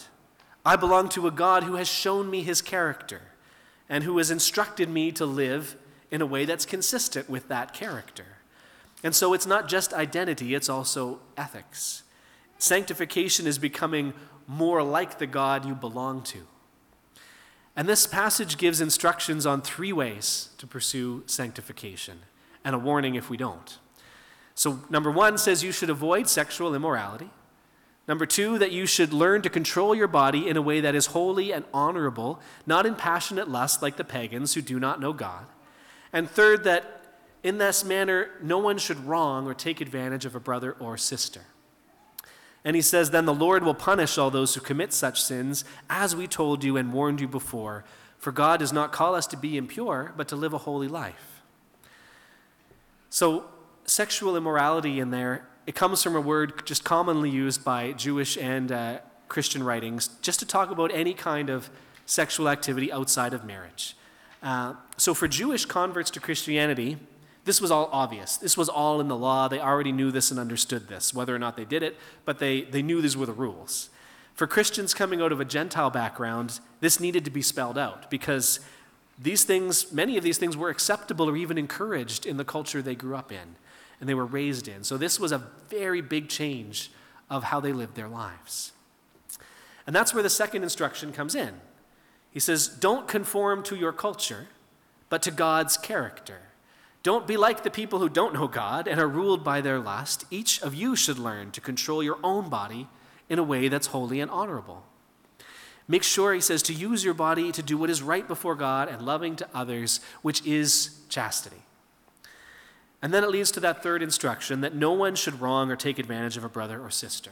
I 0.66 0.76
belong 0.76 1.08
to 1.10 1.26
a 1.26 1.30
God 1.30 1.62
who 1.62 1.76
has 1.76 1.88
shown 1.88 2.28
me 2.30 2.42
his 2.42 2.60
character 2.60 3.22
and 3.88 4.04
who 4.04 4.18
has 4.18 4.30
instructed 4.30 4.88
me 4.88 5.12
to 5.12 5.24
live 5.24 5.76
in 6.10 6.20
a 6.20 6.26
way 6.26 6.44
that's 6.44 6.66
consistent 6.66 7.30
with 7.30 7.48
that 7.48 7.72
character. 7.72 8.37
And 9.02 9.14
so 9.14 9.32
it's 9.32 9.46
not 9.46 9.68
just 9.68 9.92
identity, 9.92 10.54
it's 10.54 10.68
also 10.68 11.20
ethics. 11.36 12.02
Sanctification 12.58 13.46
is 13.46 13.58
becoming 13.58 14.12
more 14.46 14.82
like 14.82 15.18
the 15.18 15.26
God 15.26 15.64
you 15.64 15.74
belong 15.74 16.22
to. 16.22 16.46
And 17.76 17.88
this 17.88 18.08
passage 18.08 18.58
gives 18.58 18.80
instructions 18.80 19.46
on 19.46 19.62
three 19.62 19.92
ways 19.92 20.48
to 20.58 20.66
pursue 20.66 21.22
sanctification 21.26 22.20
and 22.64 22.74
a 22.74 22.78
warning 22.78 23.14
if 23.14 23.30
we 23.30 23.36
don't. 23.36 23.78
So, 24.56 24.80
number 24.90 25.12
one 25.12 25.38
says 25.38 25.62
you 25.62 25.70
should 25.70 25.90
avoid 25.90 26.28
sexual 26.28 26.74
immorality. 26.74 27.30
Number 28.08 28.26
two, 28.26 28.58
that 28.58 28.72
you 28.72 28.86
should 28.86 29.12
learn 29.12 29.42
to 29.42 29.50
control 29.50 29.94
your 29.94 30.08
body 30.08 30.48
in 30.48 30.56
a 30.56 30.62
way 30.62 30.80
that 30.80 30.96
is 30.96 31.06
holy 31.06 31.52
and 31.52 31.64
honorable, 31.72 32.40
not 32.66 32.86
in 32.86 32.96
passionate 32.96 33.48
lust 33.48 33.82
like 33.82 33.96
the 33.96 34.02
pagans 34.02 34.54
who 34.54 34.62
do 34.62 34.80
not 34.80 35.00
know 35.00 35.12
God. 35.12 35.46
And 36.12 36.28
third, 36.28 36.64
that 36.64 36.97
in 37.42 37.58
this 37.58 37.84
manner, 37.84 38.30
no 38.42 38.58
one 38.58 38.78
should 38.78 39.04
wrong 39.06 39.46
or 39.46 39.54
take 39.54 39.80
advantage 39.80 40.24
of 40.24 40.34
a 40.34 40.40
brother 40.40 40.72
or 40.80 40.96
sister. 40.96 41.42
And 42.64 42.74
he 42.74 42.82
says, 42.82 43.10
Then 43.10 43.26
the 43.26 43.34
Lord 43.34 43.62
will 43.62 43.74
punish 43.74 44.18
all 44.18 44.30
those 44.30 44.54
who 44.54 44.60
commit 44.60 44.92
such 44.92 45.22
sins, 45.22 45.64
as 45.88 46.16
we 46.16 46.26
told 46.26 46.64
you 46.64 46.76
and 46.76 46.92
warned 46.92 47.20
you 47.20 47.28
before. 47.28 47.84
For 48.18 48.32
God 48.32 48.58
does 48.58 48.72
not 48.72 48.92
call 48.92 49.14
us 49.14 49.26
to 49.28 49.36
be 49.36 49.56
impure, 49.56 50.12
but 50.16 50.28
to 50.28 50.36
live 50.36 50.52
a 50.52 50.58
holy 50.58 50.88
life. 50.88 51.42
So, 53.10 53.44
sexual 53.84 54.36
immorality 54.36 54.98
in 55.00 55.10
there, 55.10 55.48
it 55.66 55.74
comes 55.74 56.02
from 56.02 56.16
a 56.16 56.20
word 56.20 56.66
just 56.66 56.84
commonly 56.84 57.30
used 57.30 57.64
by 57.64 57.92
Jewish 57.92 58.36
and 58.36 58.72
uh, 58.72 58.98
Christian 59.28 59.62
writings, 59.62 60.08
just 60.20 60.40
to 60.40 60.46
talk 60.46 60.70
about 60.70 60.90
any 60.92 61.14
kind 61.14 61.48
of 61.48 61.70
sexual 62.06 62.48
activity 62.48 62.92
outside 62.92 63.32
of 63.32 63.44
marriage. 63.44 63.96
Uh, 64.42 64.74
so, 64.96 65.14
for 65.14 65.28
Jewish 65.28 65.64
converts 65.64 66.10
to 66.10 66.20
Christianity, 66.20 66.98
this 67.48 67.62
was 67.62 67.70
all 67.70 67.88
obvious. 67.92 68.36
This 68.36 68.58
was 68.58 68.68
all 68.68 69.00
in 69.00 69.08
the 69.08 69.16
law. 69.16 69.48
They 69.48 69.58
already 69.58 69.90
knew 69.90 70.10
this 70.10 70.30
and 70.30 70.38
understood 70.38 70.86
this, 70.86 71.14
whether 71.14 71.34
or 71.34 71.38
not 71.38 71.56
they 71.56 71.64
did 71.64 71.82
it, 71.82 71.96
but 72.26 72.40
they, 72.40 72.60
they 72.60 72.82
knew 72.82 73.00
these 73.00 73.16
were 73.16 73.24
the 73.24 73.32
rules. 73.32 73.88
For 74.34 74.46
Christians 74.46 74.92
coming 74.92 75.22
out 75.22 75.32
of 75.32 75.40
a 75.40 75.46
Gentile 75.46 75.88
background, 75.88 76.60
this 76.80 77.00
needed 77.00 77.24
to 77.24 77.30
be 77.30 77.40
spelled 77.40 77.78
out 77.78 78.10
because 78.10 78.60
these 79.18 79.44
things, 79.44 79.90
many 79.90 80.18
of 80.18 80.22
these 80.22 80.36
things 80.36 80.58
were 80.58 80.68
acceptable 80.68 81.26
or 81.26 81.38
even 81.38 81.56
encouraged 81.56 82.26
in 82.26 82.36
the 82.36 82.44
culture 82.44 82.82
they 82.82 82.94
grew 82.94 83.16
up 83.16 83.32
in 83.32 83.56
and 83.98 84.06
they 84.06 84.14
were 84.14 84.26
raised 84.26 84.68
in. 84.68 84.84
So 84.84 84.98
this 84.98 85.18
was 85.18 85.32
a 85.32 85.42
very 85.70 86.02
big 86.02 86.28
change 86.28 86.90
of 87.30 87.44
how 87.44 87.60
they 87.60 87.72
lived 87.72 87.94
their 87.96 88.08
lives. 88.08 88.72
And 89.86 89.96
that's 89.96 90.12
where 90.12 90.22
the 90.22 90.28
second 90.28 90.64
instruction 90.64 91.14
comes 91.14 91.34
in. 91.34 91.54
He 92.30 92.40
says, 92.40 92.68
Don't 92.68 93.08
conform 93.08 93.62
to 93.62 93.74
your 93.74 93.92
culture, 93.92 94.48
but 95.08 95.22
to 95.22 95.30
God's 95.30 95.78
character. 95.78 96.42
Don't 97.02 97.26
be 97.26 97.36
like 97.36 97.62
the 97.62 97.70
people 97.70 98.00
who 98.00 98.08
don't 98.08 98.34
know 98.34 98.48
God 98.48 98.88
and 98.88 99.00
are 99.00 99.08
ruled 99.08 99.44
by 99.44 99.60
their 99.60 99.78
lust. 99.78 100.24
Each 100.30 100.60
of 100.62 100.74
you 100.74 100.96
should 100.96 101.18
learn 101.18 101.50
to 101.52 101.60
control 101.60 102.02
your 102.02 102.18
own 102.24 102.48
body 102.48 102.88
in 103.28 103.38
a 103.38 103.42
way 103.42 103.68
that's 103.68 103.88
holy 103.88 104.20
and 104.20 104.30
honorable. 104.30 104.84
Make 105.86 106.02
sure, 106.02 106.34
he 106.34 106.40
says, 106.40 106.62
to 106.64 106.74
use 106.74 107.04
your 107.04 107.14
body 107.14 107.50
to 107.52 107.62
do 107.62 107.78
what 107.78 107.88
is 107.88 108.02
right 108.02 108.26
before 108.26 108.54
God 108.54 108.88
and 108.88 109.00
loving 109.00 109.36
to 109.36 109.48
others, 109.54 110.00
which 110.20 110.44
is 110.44 110.98
chastity. 111.08 111.62
And 113.00 113.14
then 113.14 113.24
it 113.24 113.30
leads 113.30 113.50
to 113.52 113.60
that 113.60 113.82
third 113.82 114.02
instruction 114.02 114.60
that 114.60 114.74
no 114.74 114.92
one 114.92 115.14
should 115.14 115.40
wrong 115.40 115.70
or 115.70 115.76
take 115.76 115.98
advantage 115.98 116.36
of 116.36 116.44
a 116.44 116.48
brother 116.48 116.80
or 116.80 116.90
sister. 116.90 117.30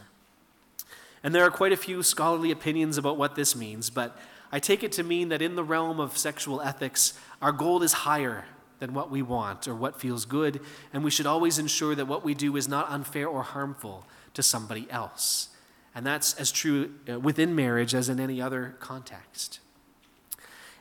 And 1.23 1.35
there 1.35 1.43
are 1.43 1.51
quite 1.51 1.73
a 1.73 1.77
few 1.77 2.01
scholarly 2.01 2.51
opinions 2.51 2.97
about 2.97 3.17
what 3.17 3.35
this 3.35 3.55
means, 3.55 3.89
but 3.89 4.17
I 4.51 4.59
take 4.59 4.81
it 4.81 4.93
to 4.93 5.03
mean 5.03 5.29
that 5.29 5.41
in 5.41 5.55
the 5.55 5.63
realm 5.63 5.99
of 5.99 6.17
sexual 6.17 6.61
ethics, 6.61 7.19
our 7.41 7.51
goal 7.51 7.83
is 7.83 7.93
higher 7.93 8.45
than 8.79 8.93
what 8.93 9.09
we 9.09 9.21
want 9.21 9.67
or 9.67 9.75
what 9.75 9.99
feels 9.99 10.25
good, 10.25 10.59
and 10.93 11.03
we 11.03 11.11
should 11.11 11.25
always 11.25 11.57
ensure 11.57 11.95
that 11.95 12.07
what 12.07 12.23
we 12.23 12.33
do 12.33 12.55
is 12.55 12.67
not 12.67 12.89
unfair 12.89 13.27
or 13.27 13.43
harmful 13.43 14.05
to 14.33 14.43
somebody 14.43 14.87
else. 14.89 15.49
And 15.95 16.05
that's 16.05 16.35
as 16.35 16.51
true 16.51 16.91
uh, 17.09 17.19
within 17.19 17.55
marriage 17.55 17.95
as 17.95 18.07
in 18.07 18.19
any 18.19 18.41
other 18.41 18.75
context. 18.79 19.59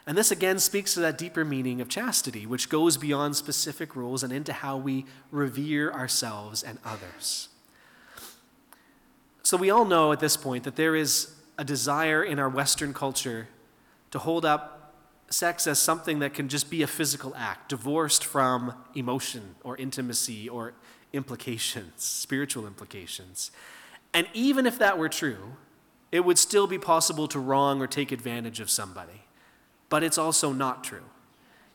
And 0.06 0.16
this 0.16 0.30
again 0.30 0.58
speaks 0.60 0.94
to 0.94 1.00
that 1.00 1.18
deeper 1.18 1.44
meaning 1.44 1.80
of 1.80 1.88
chastity, 1.88 2.46
which 2.46 2.68
goes 2.68 2.96
beyond 2.96 3.34
specific 3.34 3.96
rules 3.96 4.22
and 4.22 4.32
into 4.32 4.52
how 4.52 4.76
we 4.76 5.04
revere 5.32 5.90
ourselves 5.90 6.62
and 6.62 6.78
others. 6.84 7.48
So 9.42 9.56
we 9.56 9.70
all 9.70 9.84
know 9.84 10.12
at 10.12 10.20
this 10.20 10.36
point 10.36 10.64
that 10.64 10.76
there 10.76 10.94
is 10.94 11.34
a 11.58 11.64
desire 11.64 12.22
in 12.22 12.38
our 12.38 12.48
Western 12.48 12.92
culture 12.92 13.48
to 14.10 14.18
hold 14.18 14.44
up 14.44 14.75
sex 15.28 15.66
as 15.66 15.78
something 15.78 16.20
that 16.20 16.34
can 16.34 16.48
just 16.48 16.70
be 16.70 16.82
a 16.82 16.86
physical 16.86 17.34
act, 17.36 17.68
divorced 17.68 18.24
from 18.24 18.74
emotion 18.94 19.56
or 19.64 19.76
intimacy 19.76 20.48
or 20.48 20.74
implications, 21.12 21.92
spiritual 21.96 22.66
implications. 22.66 23.50
And 24.14 24.28
even 24.32 24.66
if 24.66 24.78
that 24.78 24.98
were 24.98 25.08
true, 25.08 25.56
it 26.12 26.24
would 26.24 26.38
still 26.38 26.66
be 26.66 26.78
possible 26.78 27.28
to 27.28 27.38
wrong 27.38 27.80
or 27.80 27.86
take 27.86 28.12
advantage 28.12 28.60
of 28.60 28.70
somebody. 28.70 29.24
But 29.88 30.02
it's 30.02 30.18
also 30.18 30.52
not 30.52 30.84
true. 30.84 31.04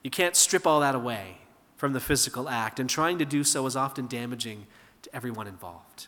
You 0.03 0.10
can't 0.10 0.36
strip 0.36 0.65
all 0.65 0.79
that 0.79 0.96
away 0.96 1.38
from 1.77 1.93
the 1.93 2.00
physical 2.00 2.48
act, 2.48 2.79
and 2.79 2.89
trying 2.89 3.17
to 3.17 3.25
do 3.25 3.43
so 3.43 3.65
is 3.65 3.75
often 3.75 4.08
damaging 4.08 4.67
to 5.01 5.15
everyone 5.15 5.48
involved. 5.48 6.08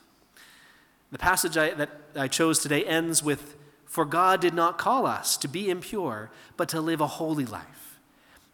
The 1.12 1.18
passage 1.18 1.58
I, 1.58 1.72
that 1.72 1.90
I 2.16 2.28
chose 2.28 2.60
today 2.60 2.84
ends 2.86 3.24
with 3.24 3.56
For 3.94 4.06
God 4.06 4.42
did 4.42 4.56
not 4.56 4.80
call 4.80 5.06
us 5.06 5.38
to 5.38 5.48
be 5.48 5.70
impure, 5.70 6.32
but 6.58 6.68
to 6.70 6.82
live 6.82 7.00
a 7.00 7.06
holy 7.06 7.46
life. 7.46 8.00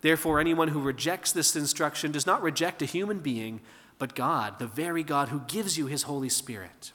Therefore, 0.01 0.38
anyone 0.38 0.67
who 0.67 0.81
rejects 0.81 1.31
this 1.31 1.55
instruction 1.55 2.12
does 2.12 2.25
not 2.25 2.41
reject 2.41 2.81
a 2.81 2.86
human 2.86 3.19
being, 3.19 3.62
but 4.00 4.15
God, 4.15 4.60
the 4.60 4.67
very 4.67 5.01
God 5.01 5.29
who 5.29 5.39
gives 5.48 5.77
you 5.77 5.86
his 5.86 6.03
Holy 6.03 6.27
Spirit. 6.27 6.91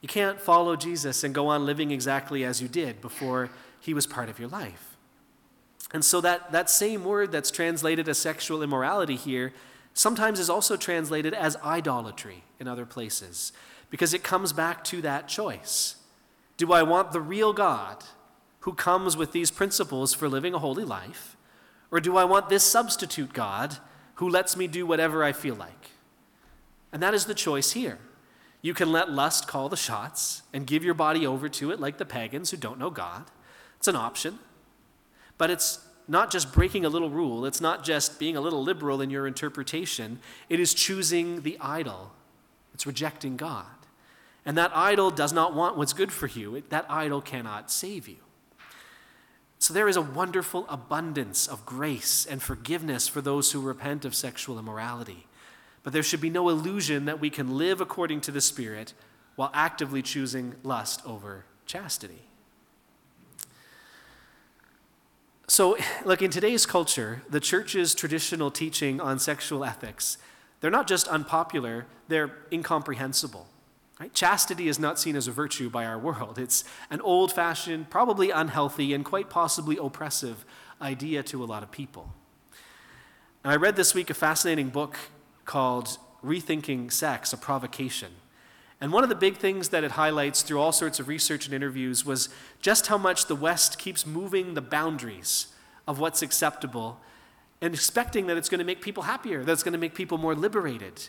You 0.00 0.08
can't 0.08 0.40
follow 0.40 0.74
Jesus 0.74 1.22
and 1.22 1.32
go 1.32 1.46
on 1.46 1.64
living 1.64 1.92
exactly 1.92 2.44
as 2.44 2.60
you 2.60 2.66
did 2.66 3.00
before 3.00 3.50
he 3.78 3.94
was 3.94 4.08
part 4.08 4.28
of 4.28 4.40
your 4.40 4.48
life. 4.48 4.96
And 5.92 6.04
so, 6.04 6.20
that, 6.22 6.50
that 6.50 6.68
same 6.68 7.04
word 7.04 7.30
that's 7.30 7.52
translated 7.52 8.08
as 8.08 8.18
sexual 8.18 8.60
immorality 8.60 9.14
here 9.14 9.52
sometimes 9.94 10.40
is 10.40 10.50
also 10.50 10.76
translated 10.76 11.32
as 11.32 11.54
idolatry 11.58 12.42
in 12.58 12.66
other 12.66 12.84
places, 12.84 13.52
because 13.88 14.12
it 14.12 14.24
comes 14.24 14.52
back 14.52 14.82
to 14.82 15.00
that 15.02 15.28
choice. 15.28 15.94
Do 16.58 16.72
I 16.72 16.82
want 16.82 17.12
the 17.12 17.20
real 17.20 17.54
God 17.54 18.04
who 18.60 18.74
comes 18.74 19.16
with 19.16 19.32
these 19.32 19.50
principles 19.50 20.12
for 20.12 20.28
living 20.28 20.52
a 20.52 20.58
holy 20.58 20.84
life? 20.84 21.36
Or 21.90 22.00
do 22.00 22.18
I 22.18 22.24
want 22.24 22.50
this 22.50 22.64
substitute 22.64 23.32
God 23.32 23.78
who 24.16 24.28
lets 24.28 24.56
me 24.56 24.66
do 24.66 24.84
whatever 24.84 25.24
I 25.24 25.32
feel 25.32 25.54
like? 25.54 25.92
And 26.92 27.02
that 27.02 27.14
is 27.14 27.24
the 27.24 27.34
choice 27.34 27.72
here. 27.72 27.98
You 28.60 28.74
can 28.74 28.90
let 28.90 29.10
lust 29.10 29.46
call 29.46 29.68
the 29.68 29.76
shots 29.76 30.42
and 30.52 30.66
give 30.66 30.84
your 30.84 30.94
body 30.94 31.26
over 31.26 31.48
to 31.48 31.70
it 31.70 31.80
like 31.80 31.96
the 31.96 32.04
pagans 32.04 32.50
who 32.50 32.56
don't 32.56 32.78
know 32.78 32.90
God. 32.90 33.30
It's 33.76 33.88
an 33.88 33.96
option. 33.96 34.40
But 35.38 35.50
it's 35.50 35.78
not 36.08 36.32
just 36.32 36.52
breaking 36.52 36.84
a 36.84 36.88
little 36.88 37.10
rule, 37.10 37.44
it's 37.44 37.60
not 37.60 37.84
just 37.84 38.18
being 38.18 38.36
a 38.36 38.40
little 38.40 38.62
liberal 38.62 39.00
in 39.00 39.10
your 39.10 39.26
interpretation. 39.26 40.18
It 40.48 40.58
is 40.58 40.74
choosing 40.74 41.42
the 41.42 41.56
idol, 41.60 42.12
it's 42.74 42.86
rejecting 42.86 43.36
God. 43.36 43.66
And 44.48 44.56
that 44.56 44.74
idol 44.74 45.10
does 45.10 45.30
not 45.30 45.54
want 45.54 45.76
what's 45.76 45.92
good 45.92 46.10
for 46.10 46.26
you, 46.26 46.54
it, 46.54 46.70
that 46.70 46.86
idol 46.88 47.20
cannot 47.20 47.70
save 47.70 48.08
you. 48.08 48.16
So 49.58 49.74
there 49.74 49.88
is 49.88 49.96
a 49.96 50.00
wonderful 50.00 50.64
abundance 50.70 51.46
of 51.46 51.66
grace 51.66 52.24
and 52.24 52.40
forgiveness 52.40 53.06
for 53.06 53.20
those 53.20 53.52
who 53.52 53.60
repent 53.60 54.06
of 54.06 54.14
sexual 54.14 54.58
immorality. 54.58 55.26
But 55.82 55.92
there 55.92 56.02
should 56.02 56.22
be 56.22 56.30
no 56.30 56.48
illusion 56.48 57.04
that 57.04 57.20
we 57.20 57.28
can 57.28 57.58
live 57.58 57.82
according 57.82 58.22
to 58.22 58.30
the 58.30 58.40
Spirit 58.40 58.94
while 59.36 59.50
actively 59.52 60.00
choosing 60.00 60.54
lust 60.62 61.02
over 61.04 61.44
chastity. 61.66 62.22
So, 65.46 65.76
look, 66.06 66.22
in 66.22 66.30
today's 66.30 66.64
culture, 66.64 67.20
the 67.28 67.40
church's 67.40 67.94
traditional 67.94 68.50
teaching 68.50 68.98
on 68.98 69.18
sexual 69.18 69.62
ethics, 69.62 70.16
they're 70.60 70.70
not 70.70 70.88
just 70.88 71.06
unpopular, 71.06 71.84
they're 72.08 72.30
incomprehensible. 72.50 73.46
Right? 74.00 74.14
Chastity 74.14 74.68
is 74.68 74.78
not 74.78 74.98
seen 74.98 75.16
as 75.16 75.26
a 75.26 75.32
virtue 75.32 75.68
by 75.68 75.84
our 75.84 75.98
world. 75.98 76.38
It's 76.38 76.62
an 76.88 77.00
old 77.00 77.32
fashioned, 77.32 77.90
probably 77.90 78.30
unhealthy, 78.30 78.94
and 78.94 79.04
quite 79.04 79.28
possibly 79.28 79.76
oppressive 79.76 80.44
idea 80.80 81.24
to 81.24 81.42
a 81.42 81.46
lot 81.46 81.64
of 81.64 81.72
people. 81.72 82.12
And 83.42 83.52
I 83.52 83.56
read 83.56 83.74
this 83.74 83.94
week 83.94 84.08
a 84.08 84.14
fascinating 84.14 84.68
book 84.68 84.96
called 85.44 85.98
Rethinking 86.24 86.92
Sex, 86.92 87.32
a 87.32 87.36
Provocation. 87.36 88.12
And 88.80 88.92
one 88.92 89.02
of 89.02 89.08
the 89.08 89.16
big 89.16 89.38
things 89.38 89.70
that 89.70 89.82
it 89.82 89.92
highlights 89.92 90.42
through 90.42 90.60
all 90.60 90.70
sorts 90.70 91.00
of 91.00 91.08
research 91.08 91.46
and 91.46 91.54
interviews 91.54 92.04
was 92.04 92.28
just 92.60 92.86
how 92.86 92.98
much 92.98 93.26
the 93.26 93.34
West 93.34 93.78
keeps 93.78 94.06
moving 94.06 94.54
the 94.54 94.60
boundaries 94.60 95.48
of 95.88 95.98
what's 95.98 96.22
acceptable 96.22 97.00
and 97.60 97.74
expecting 97.74 98.28
that 98.28 98.36
it's 98.36 98.48
going 98.48 98.60
to 98.60 98.64
make 98.64 98.80
people 98.80 99.02
happier, 99.04 99.42
that 99.42 99.50
it's 99.50 99.64
going 99.64 99.72
to 99.72 99.78
make 99.78 99.94
people 99.94 100.18
more 100.18 100.36
liberated. 100.36 101.08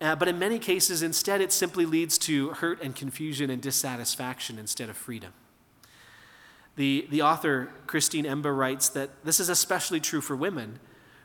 Uh, 0.00 0.14
but 0.14 0.28
in 0.28 0.38
many 0.38 0.58
cases, 0.58 1.02
instead, 1.02 1.40
it 1.40 1.52
simply 1.52 1.86
leads 1.86 2.18
to 2.18 2.50
hurt 2.50 2.82
and 2.82 2.94
confusion 2.94 3.48
and 3.48 3.62
dissatisfaction 3.62 4.58
instead 4.58 4.90
of 4.90 4.96
freedom. 4.96 5.32
The, 6.76 7.06
the 7.10 7.22
author, 7.22 7.70
Christine 7.86 8.26
Emba, 8.26 8.54
writes 8.54 8.90
that 8.90 9.24
this 9.24 9.40
is 9.40 9.48
especially 9.48 10.00
true 10.00 10.20
for 10.20 10.36
women 10.36 10.78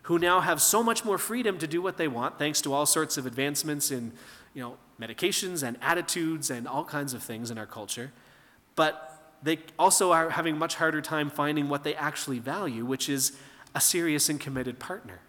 who 0.04 0.18
now 0.18 0.40
have 0.40 0.62
so 0.62 0.82
much 0.82 1.04
more 1.04 1.18
freedom 1.18 1.58
to 1.58 1.68
do 1.68 1.82
what 1.82 1.98
they 1.98 2.08
want 2.08 2.40
thanks 2.40 2.62
to 2.62 2.74
all 2.74 2.86
sorts 2.86 3.18
of 3.18 3.26
advancements 3.26 3.92
in 3.92 4.14
you 4.54 4.62
know, 4.62 4.78
medications 5.00 5.62
and 5.62 5.78
attitudes 5.82 6.50
and 6.50 6.68
all 6.68 6.86
kinds 6.86 7.14
of 7.14 7.22
things 7.22 7.52
in 7.52 7.58
our 7.58 7.66
culture. 7.66 8.12
But 8.76 9.36
they 9.44 9.60
also 9.78 10.12
are 10.12 10.30
having 10.30 10.58
much 10.58 10.76
harder 10.76 11.02
time 11.02 11.30
finding 11.30 11.68
what 11.68 11.84
they 11.84 11.96
actually 11.96 12.40
value, 12.40 12.86
which 12.86 13.10
is 13.10 13.34
a 13.76 13.82
serious 13.82 14.30
and 14.30 14.40
committed 14.40 14.80
partner. 14.80 15.20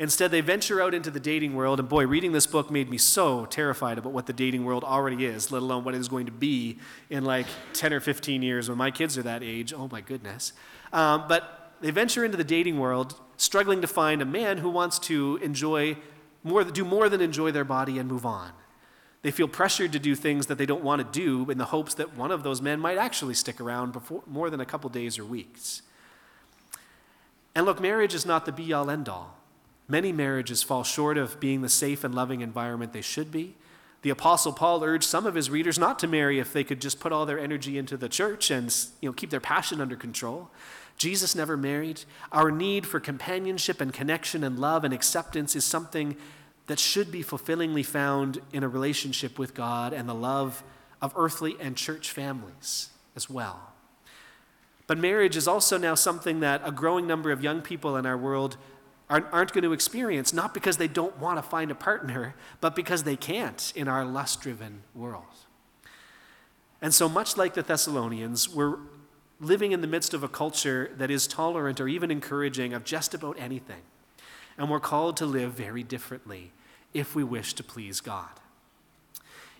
Instead, 0.00 0.30
they 0.30 0.40
venture 0.40 0.80
out 0.80 0.94
into 0.94 1.10
the 1.10 1.20
dating 1.20 1.54
world, 1.54 1.78
and 1.78 1.86
boy, 1.86 2.06
reading 2.06 2.32
this 2.32 2.46
book 2.46 2.70
made 2.70 2.88
me 2.88 2.96
so 2.96 3.44
terrified 3.44 3.98
about 3.98 4.12
what 4.12 4.24
the 4.24 4.32
dating 4.32 4.64
world 4.64 4.82
already 4.82 5.26
is, 5.26 5.52
let 5.52 5.60
alone 5.60 5.84
what 5.84 5.94
it 5.94 5.98
is 5.98 6.08
going 6.08 6.24
to 6.24 6.32
be 6.32 6.78
in 7.10 7.22
like 7.22 7.46
10 7.74 7.92
or 7.92 8.00
15 8.00 8.40
years 8.40 8.66
when 8.66 8.78
my 8.78 8.90
kids 8.90 9.18
are 9.18 9.22
that 9.22 9.42
age. 9.42 9.74
Oh 9.74 9.88
my 9.92 10.00
goodness. 10.00 10.54
Um, 10.90 11.26
but 11.28 11.74
they 11.82 11.90
venture 11.90 12.24
into 12.24 12.38
the 12.38 12.44
dating 12.44 12.78
world, 12.78 13.14
struggling 13.36 13.82
to 13.82 13.86
find 13.86 14.22
a 14.22 14.24
man 14.24 14.56
who 14.56 14.70
wants 14.70 14.98
to 15.00 15.38
enjoy 15.42 15.98
more, 16.42 16.64
do 16.64 16.86
more 16.86 17.10
than 17.10 17.20
enjoy 17.20 17.50
their 17.50 17.66
body 17.66 17.98
and 17.98 18.08
move 18.08 18.24
on. 18.24 18.52
They 19.20 19.30
feel 19.30 19.48
pressured 19.48 19.92
to 19.92 19.98
do 19.98 20.14
things 20.14 20.46
that 20.46 20.56
they 20.56 20.64
don't 20.64 20.82
want 20.82 21.02
to 21.02 21.20
do 21.20 21.50
in 21.50 21.58
the 21.58 21.66
hopes 21.66 21.92
that 21.96 22.16
one 22.16 22.30
of 22.30 22.42
those 22.42 22.62
men 22.62 22.80
might 22.80 22.96
actually 22.96 23.34
stick 23.34 23.60
around 23.60 23.92
before, 23.92 24.22
more 24.26 24.48
than 24.48 24.60
a 24.60 24.64
couple 24.64 24.88
days 24.88 25.18
or 25.18 25.26
weeks. 25.26 25.82
And 27.54 27.66
look, 27.66 27.82
marriage 27.82 28.14
is 28.14 28.24
not 28.24 28.46
the 28.46 28.52
be 28.52 28.72
all 28.72 28.88
end 28.88 29.06
all. 29.06 29.39
Many 29.90 30.12
marriages 30.12 30.62
fall 30.62 30.84
short 30.84 31.18
of 31.18 31.40
being 31.40 31.62
the 31.62 31.68
safe 31.68 32.04
and 32.04 32.14
loving 32.14 32.42
environment 32.42 32.92
they 32.92 33.00
should 33.00 33.32
be. 33.32 33.56
The 34.02 34.10
Apostle 34.10 34.52
Paul 34.52 34.84
urged 34.84 35.04
some 35.04 35.26
of 35.26 35.34
his 35.34 35.50
readers 35.50 35.80
not 35.80 35.98
to 35.98 36.06
marry 36.06 36.38
if 36.38 36.52
they 36.52 36.62
could 36.62 36.80
just 36.80 37.00
put 37.00 37.10
all 37.10 37.26
their 37.26 37.40
energy 37.40 37.76
into 37.76 37.96
the 37.96 38.08
church 38.08 38.52
and 38.52 38.74
you 39.00 39.08
know, 39.08 39.12
keep 39.12 39.30
their 39.30 39.40
passion 39.40 39.80
under 39.80 39.96
control. 39.96 40.48
Jesus 40.96 41.34
never 41.34 41.56
married. 41.56 42.02
Our 42.30 42.52
need 42.52 42.86
for 42.86 43.00
companionship 43.00 43.80
and 43.80 43.92
connection 43.92 44.44
and 44.44 44.60
love 44.60 44.84
and 44.84 44.94
acceptance 44.94 45.56
is 45.56 45.64
something 45.64 46.16
that 46.68 46.78
should 46.78 47.10
be 47.10 47.22
fulfillingly 47.22 47.82
found 47.82 48.40
in 48.52 48.62
a 48.62 48.68
relationship 48.68 49.40
with 49.40 49.54
God 49.54 49.92
and 49.92 50.08
the 50.08 50.14
love 50.14 50.62
of 51.02 51.12
earthly 51.16 51.56
and 51.58 51.76
church 51.76 52.12
families 52.12 52.90
as 53.16 53.28
well. 53.28 53.72
But 54.86 54.98
marriage 54.98 55.36
is 55.36 55.48
also 55.48 55.78
now 55.78 55.96
something 55.96 56.40
that 56.40 56.62
a 56.64 56.70
growing 56.70 57.08
number 57.08 57.32
of 57.32 57.42
young 57.42 57.60
people 57.60 57.96
in 57.96 58.06
our 58.06 58.16
world 58.16 58.56
aren't, 59.10 59.52
going 59.52 59.64
to 59.64 59.72
experience, 59.72 60.32
not 60.32 60.54
because 60.54 60.76
they 60.76 60.88
don't 60.88 61.18
want 61.18 61.36
to 61.38 61.42
find 61.42 61.70
a 61.70 61.74
partner, 61.74 62.34
but 62.60 62.76
because 62.76 63.02
they 63.02 63.16
can't 63.16 63.72
in 63.74 63.88
our 63.88 64.04
lust 64.04 64.40
driven 64.40 64.82
world. 64.94 65.24
And 66.80 66.94
so, 66.94 67.08
much 67.08 67.36
like 67.36 67.54
the 67.54 67.62
Thessalonians, 67.62 68.48
we're 68.48 68.76
living 69.40 69.72
in 69.72 69.80
the 69.80 69.86
midst 69.86 70.14
of 70.14 70.22
a 70.22 70.28
culture 70.28 70.92
that 70.96 71.10
is 71.10 71.26
tolerant 71.26 71.80
or 71.80 71.88
even 71.88 72.10
encouraging 72.10 72.72
of 72.72 72.84
just 72.84 73.12
about 73.12 73.38
anything. 73.38 73.82
And 74.56 74.70
we're 74.70 74.80
called 74.80 75.16
to 75.18 75.26
live 75.26 75.52
very 75.52 75.82
differently 75.82 76.52
if 76.94 77.14
we 77.14 77.24
wish 77.24 77.54
to 77.54 77.64
please 77.64 78.00
God. 78.00 78.28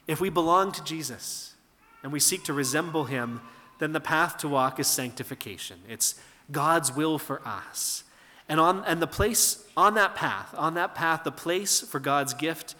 If 0.06 0.20
we 0.20 0.30
belong 0.30 0.72
to 0.72 0.84
Jesus 0.84 1.54
and 2.02 2.12
we 2.12 2.20
seek 2.20 2.44
to 2.44 2.52
resemble 2.52 3.04
him, 3.04 3.40
then 3.78 3.92
the 3.92 4.00
path 4.00 4.36
to 4.38 4.48
walk 4.48 4.78
is 4.78 4.86
sanctification. 4.86 5.80
It's 5.88 6.14
God's 6.50 6.94
will 6.94 7.18
for 7.18 7.46
us. 7.46 8.04
And 8.50 8.60
on 8.60 8.84
and 8.84 9.00
the 9.00 9.06
place 9.06 9.64
on 9.76 9.94
that 9.94 10.14
path, 10.14 10.52
on 10.58 10.74
that 10.74 10.94
path, 10.94 11.24
the 11.24 11.32
place 11.32 11.80
for 11.80 12.00
God's 12.00 12.34
gift 12.34 12.74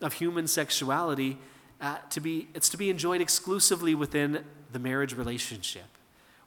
of 0.00 0.14
human 0.14 0.46
sexuality 0.46 1.36
uh, 1.80 1.98
to 2.10 2.20
be 2.20 2.48
it's 2.54 2.70
to 2.70 2.78
be 2.78 2.88
enjoyed 2.88 3.20
exclusively 3.20 3.94
within 3.94 4.44
the 4.72 4.78
marriage 4.78 5.14
relationship 5.14 5.84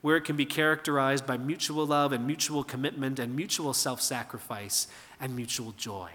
where 0.02 0.16
it 0.16 0.24
can 0.24 0.36
be 0.36 0.46
characterized 0.46 1.26
by 1.26 1.38
mutual 1.38 1.86
love 1.86 2.14
and 2.14 2.26
mutual 2.26 2.64
commitment 2.64 3.20
and 3.20 3.36
mutual 3.36 3.74
self 3.74 4.02
sacrifice 4.02 4.88
and 5.20 5.36
mutual 5.36 5.74
joy. 5.74 6.10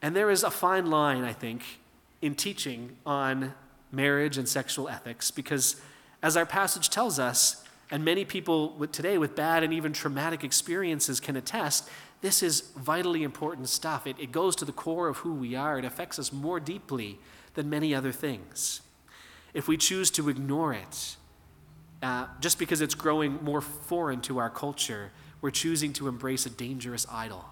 And 0.00 0.14
there 0.14 0.30
is 0.30 0.44
a 0.44 0.50
fine 0.50 0.86
line, 0.86 1.24
I 1.24 1.32
think, 1.32 1.80
in 2.22 2.36
teaching 2.36 2.96
on 3.04 3.52
marriage 3.90 4.38
and 4.38 4.48
sexual 4.48 4.88
ethics 4.88 5.30
because, 5.30 5.80
as 6.22 6.36
our 6.36 6.46
passage 6.46 6.88
tells 6.88 7.18
us, 7.18 7.64
and 7.90 8.04
many 8.04 8.24
people 8.24 8.86
today 8.92 9.16
with 9.16 9.34
bad 9.34 9.62
and 9.62 9.72
even 9.72 9.92
traumatic 9.92 10.44
experiences 10.44 11.20
can 11.20 11.36
attest, 11.36 11.88
this 12.20 12.42
is 12.42 12.72
vitally 12.76 13.22
important 13.22 13.68
stuff. 13.68 14.06
It, 14.06 14.16
it 14.18 14.32
goes 14.32 14.54
to 14.56 14.64
the 14.64 14.72
core 14.72 15.08
of 15.08 15.18
who 15.18 15.32
we 15.32 15.54
are, 15.54 15.78
it 15.78 15.84
affects 15.84 16.18
us 16.18 16.32
more 16.32 16.60
deeply 16.60 17.18
than 17.54 17.70
many 17.70 17.94
other 17.94 18.12
things. 18.12 18.82
If 19.54 19.68
we 19.68 19.76
choose 19.76 20.10
to 20.12 20.28
ignore 20.28 20.74
it, 20.74 21.16
uh, 22.02 22.26
just 22.40 22.58
because 22.58 22.80
it's 22.80 22.94
growing 22.94 23.42
more 23.42 23.60
foreign 23.60 24.20
to 24.22 24.38
our 24.38 24.50
culture, 24.50 25.10
we're 25.40 25.50
choosing 25.50 25.92
to 25.94 26.08
embrace 26.08 26.46
a 26.46 26.50
dangerous 26.50 27.06
idol. 27.10 27.44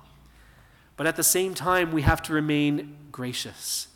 But 0.96 1.07
at 1.07 1.16
the 1.16 1.25
same 1.25 1.55
time, 1.55 1.92
we 1.92 2.03
have 2.03 2.22
to 2.22 2.33
remain 2.33 2.96
gracious. 3.11 3.88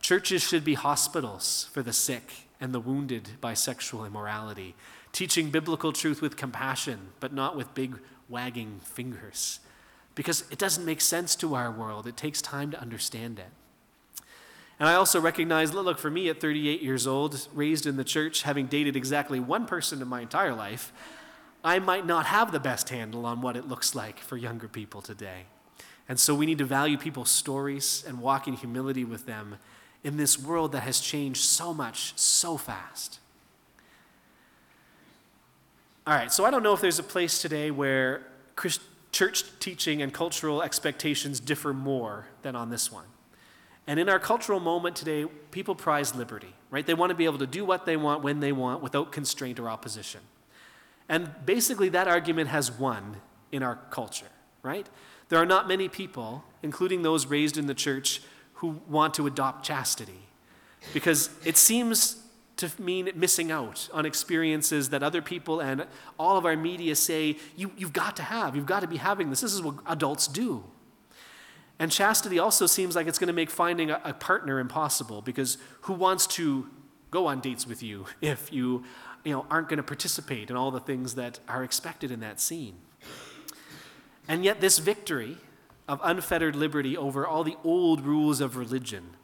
Churches 0.00 0.42
should 0.42 0.64
be 0.64 0.74
hospitals 0.74 1.68
for 1.72 1.82
the 1.82 1.92
sick 1.92 2.45
and 2.60 2.72
the 2.72 2.80
wounded 2.80 3.30
by 3.40 3.54
sexual 3.54 4.04
immorality, 4.04 4.74
teaching 5.12 5.50
biblical 5.50 5.92
truth 5.92 6.22
with 6.22 6.36
compassion, 6.36 7.08
but 7.20 7.32
not 7.32 7.56
with 7.56 7.74
big 7.74 7.98
wagging 8.28 8.80
fingers. 8.82 9.60
Because 10.14 10.44
it 10.50 10.58
doesn't 10.58 10.84
make 10.84 11.00
sense 11.00 11.36
to 11.36 11.54
our 11.54 11.70
world, 11.70 12.06
it 12.06 12.16
takes 12.16 12.40
time 12.40 12.70
to 12.70 12.80
understand 12.80 13.38
it. 13.38 13.50
And 14.78 14.88
I 14.88 14.94
also 14.94 15.20
recognize 15.20 15.72
look, 15.72 15.98
for 15.98 16.10
me 16.10 16.28
at 16.28 16.40
38 16.40 16.82
years 16.82 17.06
old, 17.06 17.48
raised 17.54 17.86
in 17.86 17.96
the 17.96 18.04
church, 18.04 18.42
having 18.42 18.66
dated 18.66 18.96
exactly 18.96 19.40
one 19.40 19.66
person 19.66 20.02
in 20.02 20.08
my 20.08 20.20
entire 20.20 20.54
life, 20.54 20.92
I 21.64 21.78
might 21.78 22.06
not 22.06 22.26
have 22.26 22.52
the 22.52 22.60
best 22.60 22.90
handle 22.90 23.26
on 23.26 23.40
what 23.40 23.56
it 23.56 23.66
looks 23.66 23.94
like 23.94 24.20
for 24.20 24.36
younger 24.36 24.68
people 24.68 25.02
today. 25.02 25.46
And 26.08 26.20
so 26.20 26.34
we 26.34 26.46
need 26.46 26.58
to 26.58 26.64
value 26.64 26.96
people's 26.96 27.30
stories 27.30 28.04
and 28.06 28.20
walk 28.20 28.46
in 28.46 28.54
humility 28.54 29.04
with 29.04 29.26
them 29.26 29.56
in 30.06 30.16
this 30.16 30.38
world 30.38 30.70
that 30.70 30.82
has 30.82 31.00
changed 31.00 31.40
so 31.40 31.74
much 31.74 32.12
so 32.14 32.56
fast. 32.56 33.18
All 36.06 36.14
right, 36.14 36.30
so 36.30 36.44
I 36.44 36.52
don't 36.52 36.62
know 36.62 36.72
if 36.72 36.80
there's 36.80 37.00
a 37.00 37.02
place 37.02 37.42
today 37.42 37.72
where 37.72 38.24
Christ- 38.54 38.82
church 39.10 39.44
teaching 39.58 40.00
and 40.02 40.14
cultural 40.14 40.62
expectations 40.62 41.40
differ 41.40 41.74
more 41.74 42.28
than 42.42 42.54
on 42.54 42.70
this 42.70 42.92
one. 42.92 43.06
And 43.88 43.98
in 43.98 44.08
our 44.08 44.20
cultural 44.20 44.60
moment 44.60 44.94
today, 44.94 45.24
people 45.50 45.74
prize 45.74 46.14
liberty, 46.14 46.54
right? 46.70 46.86
They 46.86 46.94
want 46.94 47.10
to 47.10 47.16
be 47.16 47.24
able 47.24 47.38
to 47.38 47.46
do 47.46 47.64
what 47.64 47.84
they 47.84 47.96
want 47.96 48.22
when 48.22 48.38
they 48.38 48.52
want 48.52 48.84
without 48.84 49.10
constraint 49.10 49.58
or 49.58 49.68
opposition. 49.68 50.20
And 51.08 51.34
basically, 51.44 51.88
that 51.88 52.06
argument 52.06 52.48
has 52.50 52.70
won 52.70 53.16
in 53.50 53.64
our 53.64 53.80
culture, 53.90 54.30
right? 54.62 54.86
There 55.30 55.40
are 55.40 55.46
not 55.46 55.66
many 55.66 55.88
people, 55.88 56.44
including 56.62 57.02
those 57.02 57.26
raised 57.26 57.58
in 57.58 57.66
the 57.66 57.74
church, 57.74 58.20
who 58.56 58.80
want 58.88 59.14
to 59.14 59.26
adopt 59.26 59.64
chastity 59.64 60.20
because 60.92 61.30
it 61.44 61.56
seems 61.56 62.22
to 62.56 62.70
mean 62.80 63.10
missing 63.14 63.50
out 63.50 63.88
on 63.92 64.06
experiences 64.06 64.88
that 64.90 65.02
other 65.02 65.20
people 65.20 65.60
and 65.60 65.86
all 66.18 66.38
of 66.38 66.46
our 66.46 66.56
media 66.56 66.96
say 66.96 67.36
you, 67.54 67.70
you've 67.76 67.92
got 67.92 68.16
to 68.16 68.22
have. 68.22 68.56
You've 68.56 68.66
got 68.66 68.80
to 68.80 68.86
be 68.86 68.96
having 68.96 69.28
this. 69.28 69.42
This 69.42 69.52
is 69.52 69.60
what 69.60 69.74
adults 69.86 70.26
do. 70.26 70.64
And 71.78 71.92
chastity 71.92 72.38
also 72.38 72.66
seems 72.66 72.96
like 72.96 73.06
it's 73.06 73.18
going 73.18 73.26
to 73.26 73.34
make 73.34 73.50
finding 73.50 73.90
a, 73.90 74.00
a 74.04 74.14
partner 74.14 74.58
impossible 74.58 75.20
because 75.20 75.58
who 75.82 75.92
wants 75.92 76.26
to 76.28 76.66
go 77.10 77.26
on 77.26 77.40
dates 77.40 77.66
with 77.66 77.82
you 77.82 78.06
if 78.22 78.50
you, 78.50 78.84
you 79.24 79.32
know, 79.32 79.44
aren't 79.50 79.68
going 79.68 79.76
to 79.76 79.82
participate 79.82 80.48
in 80.48 80.56
all 80.56 80.70
the 80.70 80.80
things 80.80 81.14
that 81.16 81.40
are 81.46 81.62
expected 81.62 82.10
in 82.10 82.20
that 82.20 82.40
scene? 82.40 82.76
And 84.28 84.44
yet, 84.44 84.60
this 84.60 84.78
victory 84.78 85.36
of 85.88 86.00
unfettered 86.02 86.56
liberty 86.56 86.96
over 86.96 87.26
all 87.26 87.44
the 87.44 87.56
old 87.62 88.00
rules 88.00 88.40
of 88.40 88.56
religion, 88.56 89.16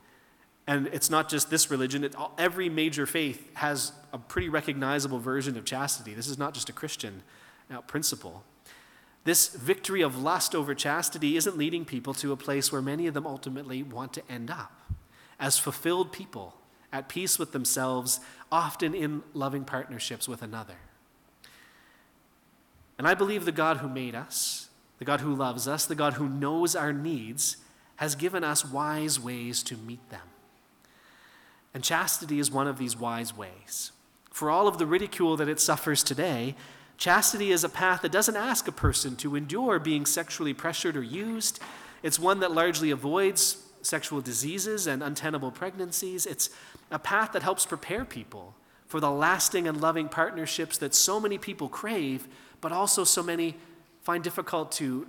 and 0.67 0.87
it's 0.89 1.11
not 1.11 1.29
just 1.29 1.51
this 1.51 1.71
religion, 1.71 2.05
it, 2.05 2.15
every 2.39 2.69
major 2.69 3.05
faith 3.05 3.51
has 3.55 3.93
a 4.13 4.19
pretty 4.19 4.49
recognizable 4.49 5.19
version 5.19 5.57
of 5.57 5.65
chastity. 5.65 6.15
This 6.15 6.29
is 6.29 6.39
not 6.39 6.55
just 6.55 6.69
a 6.69 6.73
Christian 6.73 7.23
uh, 7.71 7.81
principle. 7.81 8.45
This 9.25 9.49
victory 9.49 10.03
of 10.03 10.21
lust 10.21 10.55
over 10.55 10.75
chastity 10.75 11.37
isn't 11.37 11.57
leading 11.57 11.85
people 11.85 12.15
to 12.15 12.33
a 12.33 12.37
place 12.37 12.71
where 12.71 12.83
many 12.83 13.07
of 13.07 13.15
them 13.15 13.27
ultimately 13.27 13.83
want 13.83 14.13
to 14.15 14.23
end 14.31 14.51
up 14.51 14.73
as 15.39 15.59
fulfilled 15.59 16.13
people, 16.13 16.55
at 16.93 17.09
peace 17.09 17.39
with 17.39 17.53
themselves, 17.53 18.21
often 18.53 18.95
in 18.95 19.23
loving 19.35 19.65
partnerships 19.65 20.29
with 20.29 20.43
another. 20.43 20.77
And 22.99 23.09
I 23.09 23.15
believe 23.15 23.45
the 23.45 23.53
God 23.53 23.79
who 23.79 23.89
made 23.89 24.15
us, 24.15 24.69
the 25.03 25.07
God 25.07 25.21
who 25.21 25.35
loves 25.35 25.67
us, 25.67 25.85
the 25.85 25.97
God 25.97 26.13
who 26.13 26.29
knows 26.29 26.77
our 26.77 26.93
needs, 26.93 27.57
has 27.97 28.15
given 28.15 28.45
us 28.45 28.65
wise 28.65 29.19
ways 29.19 29.61
to 29.65 29.77
meet 29.77 30.09
them. 30.11 30.21
And 31.75 31.83
chastity 31.83 32.39
is 32.39 32.53
one 32.53 32.69
of 32.69 32.79
these 32.79 32.97
wise 32.97 33.37
ways. 33.37 33.91
For 34.31 34.49
all 34.49 34.69
of 34.69 34.79
the 34.79 34.87
ridicule 34.87 35.37
that 35.39 35.49
it 35.49 35.59
suffers 35.59 36.05
today, 36.05 36.55
chastity 36.99 37.51
is 37.51 37.65
a 37.65 37.69
path 37.69 38.03
that 38.03 38.13
doesn't 38.13 38.37
ask 38.37 38.69
a 38.69 38.73
person 38.73 39.17
to 39.17 39.35
endure 39.35 39.81
being 39.81 40.07
sexually 40.07 40.55
pressured 40.55 40.97
or 40.97 41.03
used. 41.03 41.59
It's 42.05 42.21
one 42.21 42.39
that 42.39 42.53
largely 42.53 42.93
avoids 42.93 43.57
sexual 43.83 44.21
diseases 44.21 44.87
and 44.87 45.03
untenable 45.03 45.51
pregnancies. 45.51 46.27
It's 46.27 46.49
a 46.93 47.01
path 47.01 47.33
that 47.33 47.43
helps 47.43 47.67
prepare 47.67 48.05
people 48.05 48.55
for 48.87 49.01
the 49.01 49.11
lasting 49.11 49.67
and 49.67 49.81
loving 49.81 50.09
partnerships 50.09 50.79
that 50.79 50.95
so 50.95 51.19
many 51.19 51.39
people 51.39 51.69
crave, 51.69 52.29
but 52.61 52.71
also 52.71 53.03
so 53.03 53.25
many 53.25 53.57
find 54.03 54.23
difficult 54.23 54.73
to, 54.73 55.07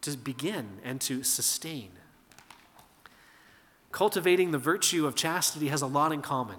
to 0.00 0.16
begin 0.16 0.80
and 0.82 1.00
to 1.02 1.22
sustain. 1.22 1.90
Cultivating 3.92 4.50
the 4.50 4.58
virtue 4.58 5.06
of 5.06 5.14
chastity 5.14 5.68
has 5.68 5.82
a 5.82 5.86
lot 5.86 6.12
in 6.12 6.22
common 6.22 6.58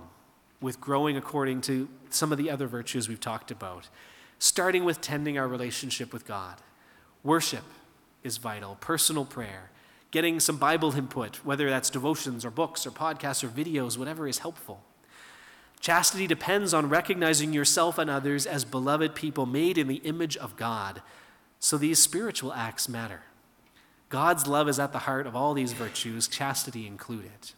with 0.59 0.79
growing 0.79 1.17
according 1.17 1.61
to 1.61 1.89
some 2.09 2.31
of 2.31 2.37
the 2.37 2.51
other 2.51 2.67
virtues 2.67 3.09
we've 3.09 3.19
talked 3.19 3.51
about, 3.51 3.89
starting 4.37 4.83
with 4.83 5.01
tending 5.01 5.37
our 5.37 5.47
relationship 5.47 6.13
with 6.13 6.25
God. 6.27 6.57
Worship 7.23 7.63
is 8.23 8.37
vital, 8.37 8.77
personal 8.79 9.25
prayer, 9.25 9.71
getting 10.11 10.39
some 10.39 10.57
Bible 10.57 10.95
input, 10.95 11.37
whether 11.37 11.69
that's 11.69 11.89
devotions 11.89 12.45
or 12.45 12.51
books 12.51 12.85
or 12.85 12.91
podcasts 12.91 13.43
or 13.43 13.47
videos, 13.47 13.97
whatever 13.97 14.27
is 14.27 14.39
helpful. 14.39 14.83
Chastity 15.79 16.27
depends 16.27 16.75
on 16.75 16.89
recognizing 16.89 17.53
yourself 17.53 17.97
and 17.97 18.09
others 18.09 18.45
as 18.45 18.65
beloved 18.65 19.15
people 19.15 19.47
made 19.47 19.79
in 19.79 19.87
the 19.87 19.95
image 19.95 20.37
of 20.37 20.55
God 20.55 21.01
so 21.61 21.77
these 21.77 21.99
spiritual 21.99 22.51
acts 22.51 22.89
matter. 22.89 23.21
God's 24.09 24.47
love 24.47 24.67
is 24.67 24.79
at 24.79 24.91
the 24.91 24.99
heart 24.99 25.27
of 25.27 25.35
all 25.35 25.53
these 25.53 25.73
virtues, 25.73 26.27
chastity 26.27 26.85
included. 26.85 27.51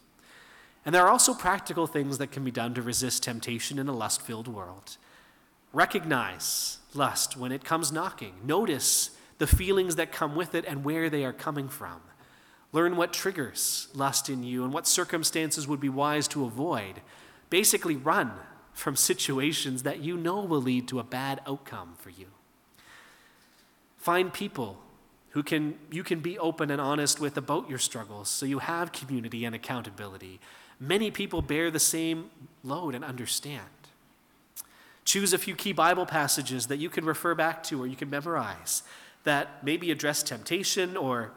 And 0.84 0.94
there 0.94 1.02
are 1.02 1.10
also 1.10 1.32
practical 1.32 1.86
things 1.86 2.18
that 2.18 2.30
can 2.30 2.44
be 2.44 2.50
done 2.50 2.74
to 2.74 2.82
resist 2.82 3.22
temptation 3.22 3.78
in 3.78 3.88
a 3.88 3.96
lust 3.96 4.20
filled 4.20 4.46
world. 4.46 4.98
Recognize 5.72 6.78
lust 6.92 7.36
when 7.36 7.50
it 7.50 7.64
comes 7.64 7.90
knocking. 7.90 8.34
Notice 8.44 9.10
the 9.38 9.46
feelings 9.46 9.96
that 9.96 10.12
come 10.12 10.36
with 10.36 10.54
it 10.54 10.66
and 10.66 10.84
where 10.84 11.08
they 11.08 11.24
are 11.24 11.32
coming 11.32 11.68
from. 11.68 12.02
Learn 12.72 12.96
what 12.96 13.12
triggers 13.12 13.88
lust 13.94 14.28
in 14.28 14.42
you 14.42 14.64
and 14.64 14.72
what 14.72 14.86
circumstances 14.86 15.66
would 15.66 15.80
be 15.80 15.88
wise 15.88 16.28
to 16.28 16.44
avoid. 16.44 17.00
Basically, 17.48 17.96
run 17.96 18.32
from 18.74 18.96
situations 18.96 19.82
that 19.82 20.00
you 20.00 20.16
know 20.18 20.40
will 20.40 20.60
lead 20.60 20.86
to 20.88 20.98
a 20.98 21.04
bad 21.04 21.40
outcome 21.46 21.94
for 21.96 22.10
you. 22.10 22.26
Find 24.04 24.34
people 24.34 24.76
who 25.30 25.42
can, 25.42 25.78
you 25.90 26.04
can 26.04 26.20
be 26.20 26.38
open 26.38 26.70
and 26.70 26.78
honest 26.78 27.20
with 27.20 27.38
about 27.38 27.70
your 27.70 27.78
struggles 27.78 28.28
so 28.28 28.44
you 28.44 28.58
have 28.58 28.92
community 28.92 29.46
and 29.46 29.54
accountability. 29.54 30.40
Many 30.78 31.10
people 31.10 31.40
bear 31.40 31.70
the 31.70 31.80
same 31.80 32.28
load 32.62 32.94
and 32.94 33.02
understand. 33.02 33.64
Choose 35.06 35.32
a 35.32 35.38
few 35.38 35.54
key 35.54 35.72
Bible 35.72 36.04
passages 36.04 36.66
that 36.66 36.76
you 36.76 36.90
can 36.90 37.06
refer 37.06 37.34
back 37.34 37.62
to 37.62 37.82
or 37.82 37.86
you 37.86 37.96
can 37.96 38.10
memorize 38.10 38.82
that 39.22 39.64
maybe 39.64 39.90
address 39.90 40.22
temptation 40.22 40.98
or 40.98 41.32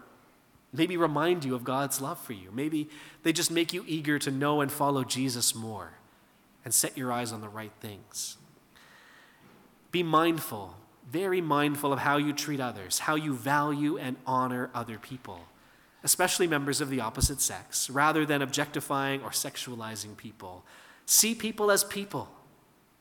maybe 0.73 0.97
remind 0.97 1.45
you 1.45 1.55
of 1.55 1.63
God's 1.63 2.01
love 2.01 2.19
for 2.19 2.33
you. 2.33 2.49
Maybe 2.51 2.89
they 3.23 3.31
just 3.31 3.49
make 3.49 3.71
you 3.71 3.85
eager 3.87 4.19
to 4.19 4.29
know 4.29 4.59
and 4.59 4.69
follow 4.69 5.05
Jesus 5.05 5.55
more 5.55 5.93
and 6.65 6.73
set 6.73 6.97
your 6.97 7.13
eyes 7.13 7.31
on 7.31 7.39
the 7.39 7.47
right 7.47 7.71
things. 7.79 8.35
Be 9.89 10.03
mindful 10.03 10.75
very 11.09 11.41
mindful 11.41 11.93
of 11.93 11.99
how 11.99 12.17
you 12.17 12.33
treat 12.33 12.59
others, 12.59 12.99
how 12.99 13.15
you 13.15 13.33
value 13.33 13.97
and 13.97 14.17
honor 14.25 14.69
other 14.73 14.97
people, 14.97 15.45
especially 16.03 16.47
members 16.47 16.81
of 16.81 16.89
the 16.89 16.99
opposite 16.99 17.41
sex, 17.41 17.89
rather 17.89 18.25
than 18.25 18.41
objectifying 18.41 19.21
or 19.21 19.29
sexualizing 19.29 20.17
people. 20.17 20.65
See 21.05 21.33
people 21.33 21.71
as 21.71 21.83
people, 21.83 22.29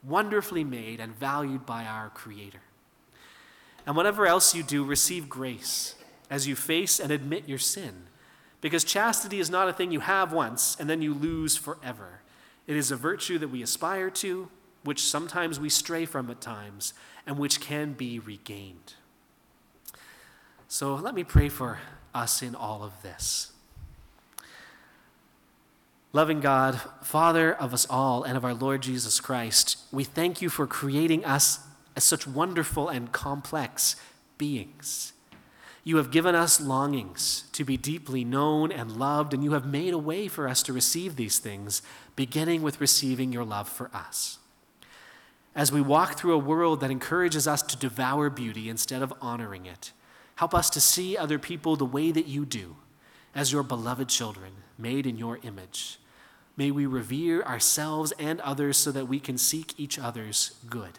wonderfully 0.05 0.63
made 0.63 1.01
and 1.01 1.15
valued 1.17 1.67
by 1.67 1.85
our 1.85 2.09
Creator. 2.11 2.61
And 3.85 3.97
whatever 3.97 4.27
else 4.27 4.55
you 4.55 4.63
do, 4.63 4.85
receive 4.85 5.29
grace 5.29 5.95
as 6.31 6.47
you 6.47 6.57
face 6.57 7.01
and 7.01 7.11
admit 7.13 7.49
your 7.49 7.59
sin. 7.59 8.07
Because 8.61 8.85
chastity 8.85 9.39
is 9.39 9.51
not 9.51 9.69
a 9.69 9.73
thing 9.73 9.91
you 9.91 10.01
have 10.01 10.33
once 10.33 10.77
and 10.79 10.89
then 10.89 11.03
you 11.03 11.15
lose 11.15 11.57
forever. 11.57 12.21
It 12.67 12.77
is 12.77 12.91
a 12.91 12.97
virtue 12.97 13.39
that 13.39 13.49
we 13.49 13.63
aspire 13.63 14.11
to, 14.11 14.49
which 14.87 15.05
sometimes 15.05 15.61
we 15.61 15.69
stray 15.69 16.05
from 16.05 16.31
at 16.31 16.41
times, 16.41 16.95
and 17.27 17.39
which 17.39 17.61
can 17.61 17.93
be 17.93 18.19
regained. 18.19 18.95
So 20.69 20.95
let 20.95 21.15
me 21.15 21.25
pray 21.25 21.49
for 21.49 21.81
us 22.15 22.41
in 22.43 22.55
all 22.55 22.83
of 22.83 23.03
this. 23.03 23.53
Loving 26.13 26.41
God, 26.41 26.81
Father 27.03 27.53
of 27.53 27.75
us 27.75 27.87
all 27.91 28.23
and 28.23 28.37
of 28.37 28.45
our 28.45 28.55
Lord 28.55 28.83
Jesus 28.83 29.21
Christ, 29.21 29.79
we 29.93 30.03
thank 30.03 30.41
you 30.41 30.49
for 30.49 30.67
creating 30.67 31.25
us 31.25 31.61
as 31.95 32.05
such 32.05 32.27
wonderful 32.27 32.89
and 32.89 33.13
complex 33.13 33.97
beings. 34.39 35.13
You 35.85 35.99
have 35.99 36.11
given 36.11 36.35
us 36.35 36.61
longings 36.61 37.45
to 37.53 37.65
be 37.65 37.77
deeply 37.77 38.25
known 38.25 38.73
and 38.73 38.97
loved, 38.99 39.35
and 39.35 39.45
you 39.45 39.53
have 39.53 39.67
made 39.67 39.93
a 39.93 39.99
way 39.99 40.27
for 40.27 40.49
us 40.49 40.63
to 40.65 40.73
receive 40.73 41.17
these 41.17 41.39
things, 41.39 41.83
beginning 42.17 42.63
with 42.63 42.81
receiving 42.81 43.33
your 43.33 43.45
love 43.45 43.69
for 43.69 43.91
us. 43.95 44.39
As 45.57 45.73
we 45.73 45.81
walk 45.81 46.19
through 46.19 46.35
a 46.35 46.39
world 46.39 46.81
that 46.81 46.91
encourages 46.91 47.49
us 47.49 47.63
to 47.63 47.79
devour 47.79 48.29
beauty 48.29 48.69
instead 48.69 49.01
of 49.01 49.15
honoring 49.23 49.65
it, 49.65 49.93
help 50.35 50.55
us 50.55 50.69
to 50.69 50.83
see 50.83 51.17
other 51.17 51.39
people 51.39 51.77
the 51.77 51.87
way 51.87 52.11
that 52.11 52.27
you 52.27 52.45
do, 52.45 52.77
as 53.35 53.53
your 53.53 53.63
beloved 53.63 54.11
children, 54.11 54.53
made 54.77 55.07
in 55.07 55.17
your 55.17 55.39
image. 55.43 55.99
May 56.59 56.71
we 56.71 56.85
revere 56.85 57.43
ourselves 57.43 58.13
and 58.19 58.39
others 58.43 58.77
so 58.77 58.93
that 58.93 59.09
we 59.09 59.19
can 59.19 59.39
seek 59.39 59.73
each 59.81 59.99
other's 59.99 60.57
good. 60.69 60.99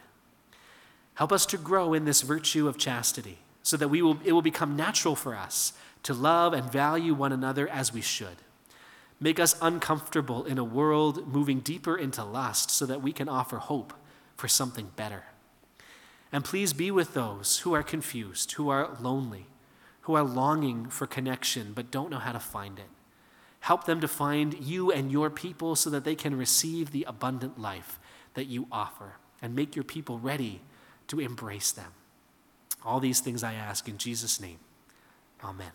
Help 1.14 1.30
us 1.30 1.46
to 1.46 1.56
grow 1.56 1.94
in 1.94 2.04
this 2.04 2.22
virtue 2.22 2.66
of 2.66 2.76
chastity 2.76 3.38
so 3.62 3.76
that 3.76 3.88
we 3.88 4.02
will, 4.02 4.18
it 4.24 4.32
will 4.32 4.42
become 4.42 4.74
natural 4.74 5.14
for 5.14 5.36
us 5.36 5.72
to 6.02 6.12
love 6.12 6.52
and 6.52 6.70
value 6.70 7.14
one 7.14 7.32
another 7.32 7.68
as 7.68 7.92
we 7.92 8.00
should. 8.00 8.38
Make 9.20 9.38
us 9.38 9.56
uncomfortable 9.62 10.44
in 10.44 10.58
a 10.58 10.64
world 10.64 11.32
moving 11.32 11.60
deeper 11.60 11.96
into 11.96 12.24
lust 12.24 12.72
so 12.72 12.86
that 12.86 13.02
we 13.02 13.12
can 13.12 13.28
offer 13.28 13.58
hope 13.58 13.92
for 14.38 14.48
something 14.48 14.92
better. 14.94 15.24
And 16.32 16.44
please 16.44 16.72
be 16.72 16.90
with 16.90 17.12
those 17.12 17.58
who 17.58 17.74
are 17.74 17.82
confused, 17.82 18.52
who 18.52 18.68
are 18.68 18.96
lonely, 19.00 19.46
who 20.02 20.14
are 20.14 20.22
longing 20.22 20.88
for 20.88 21.06
connection 21.06 21.72
but 21.74 21.90
don't 21.90 22.10
know 22.10 22.18
how 22.18 22.32
to 22.32 22.38
find 22.38 22.78
it. 22.78 22.88
Help 23.60 23.84
them 23.84 24.00
to 24.00 24.06
find 24.06 24.54
you 24.54 24.92
and 24.92 25.10
your 25.10 25.28
people 25.28 25.74
so 25.74 25.90
that 25.90 26.04
they 26.04 26.14
can 26.14 26.38
receive 26.38 26.92
the 26.92 27.04
abundant 27.08 27.60
life 27.60 27.98
that 28.34 28.46
you 28.46 28.68
offer 28.70 29.14
and 29.42 29.56
make 29.56 29.74
your 29.74 29.84
people 29.84 30.20
ready 30.20 30.60
to 31.08 31.18
embrace 31.18 31.72
them. 31.72 31.92
All 32.84 33.00
these 33.00 33.18
things 33.18 33.42
I 33.42 33.54
ask 33.54 33.88
in 33.88 33.98
Jesus' 33.98 34.40
name. 34.40 34.60
Amen. 35.42 35.72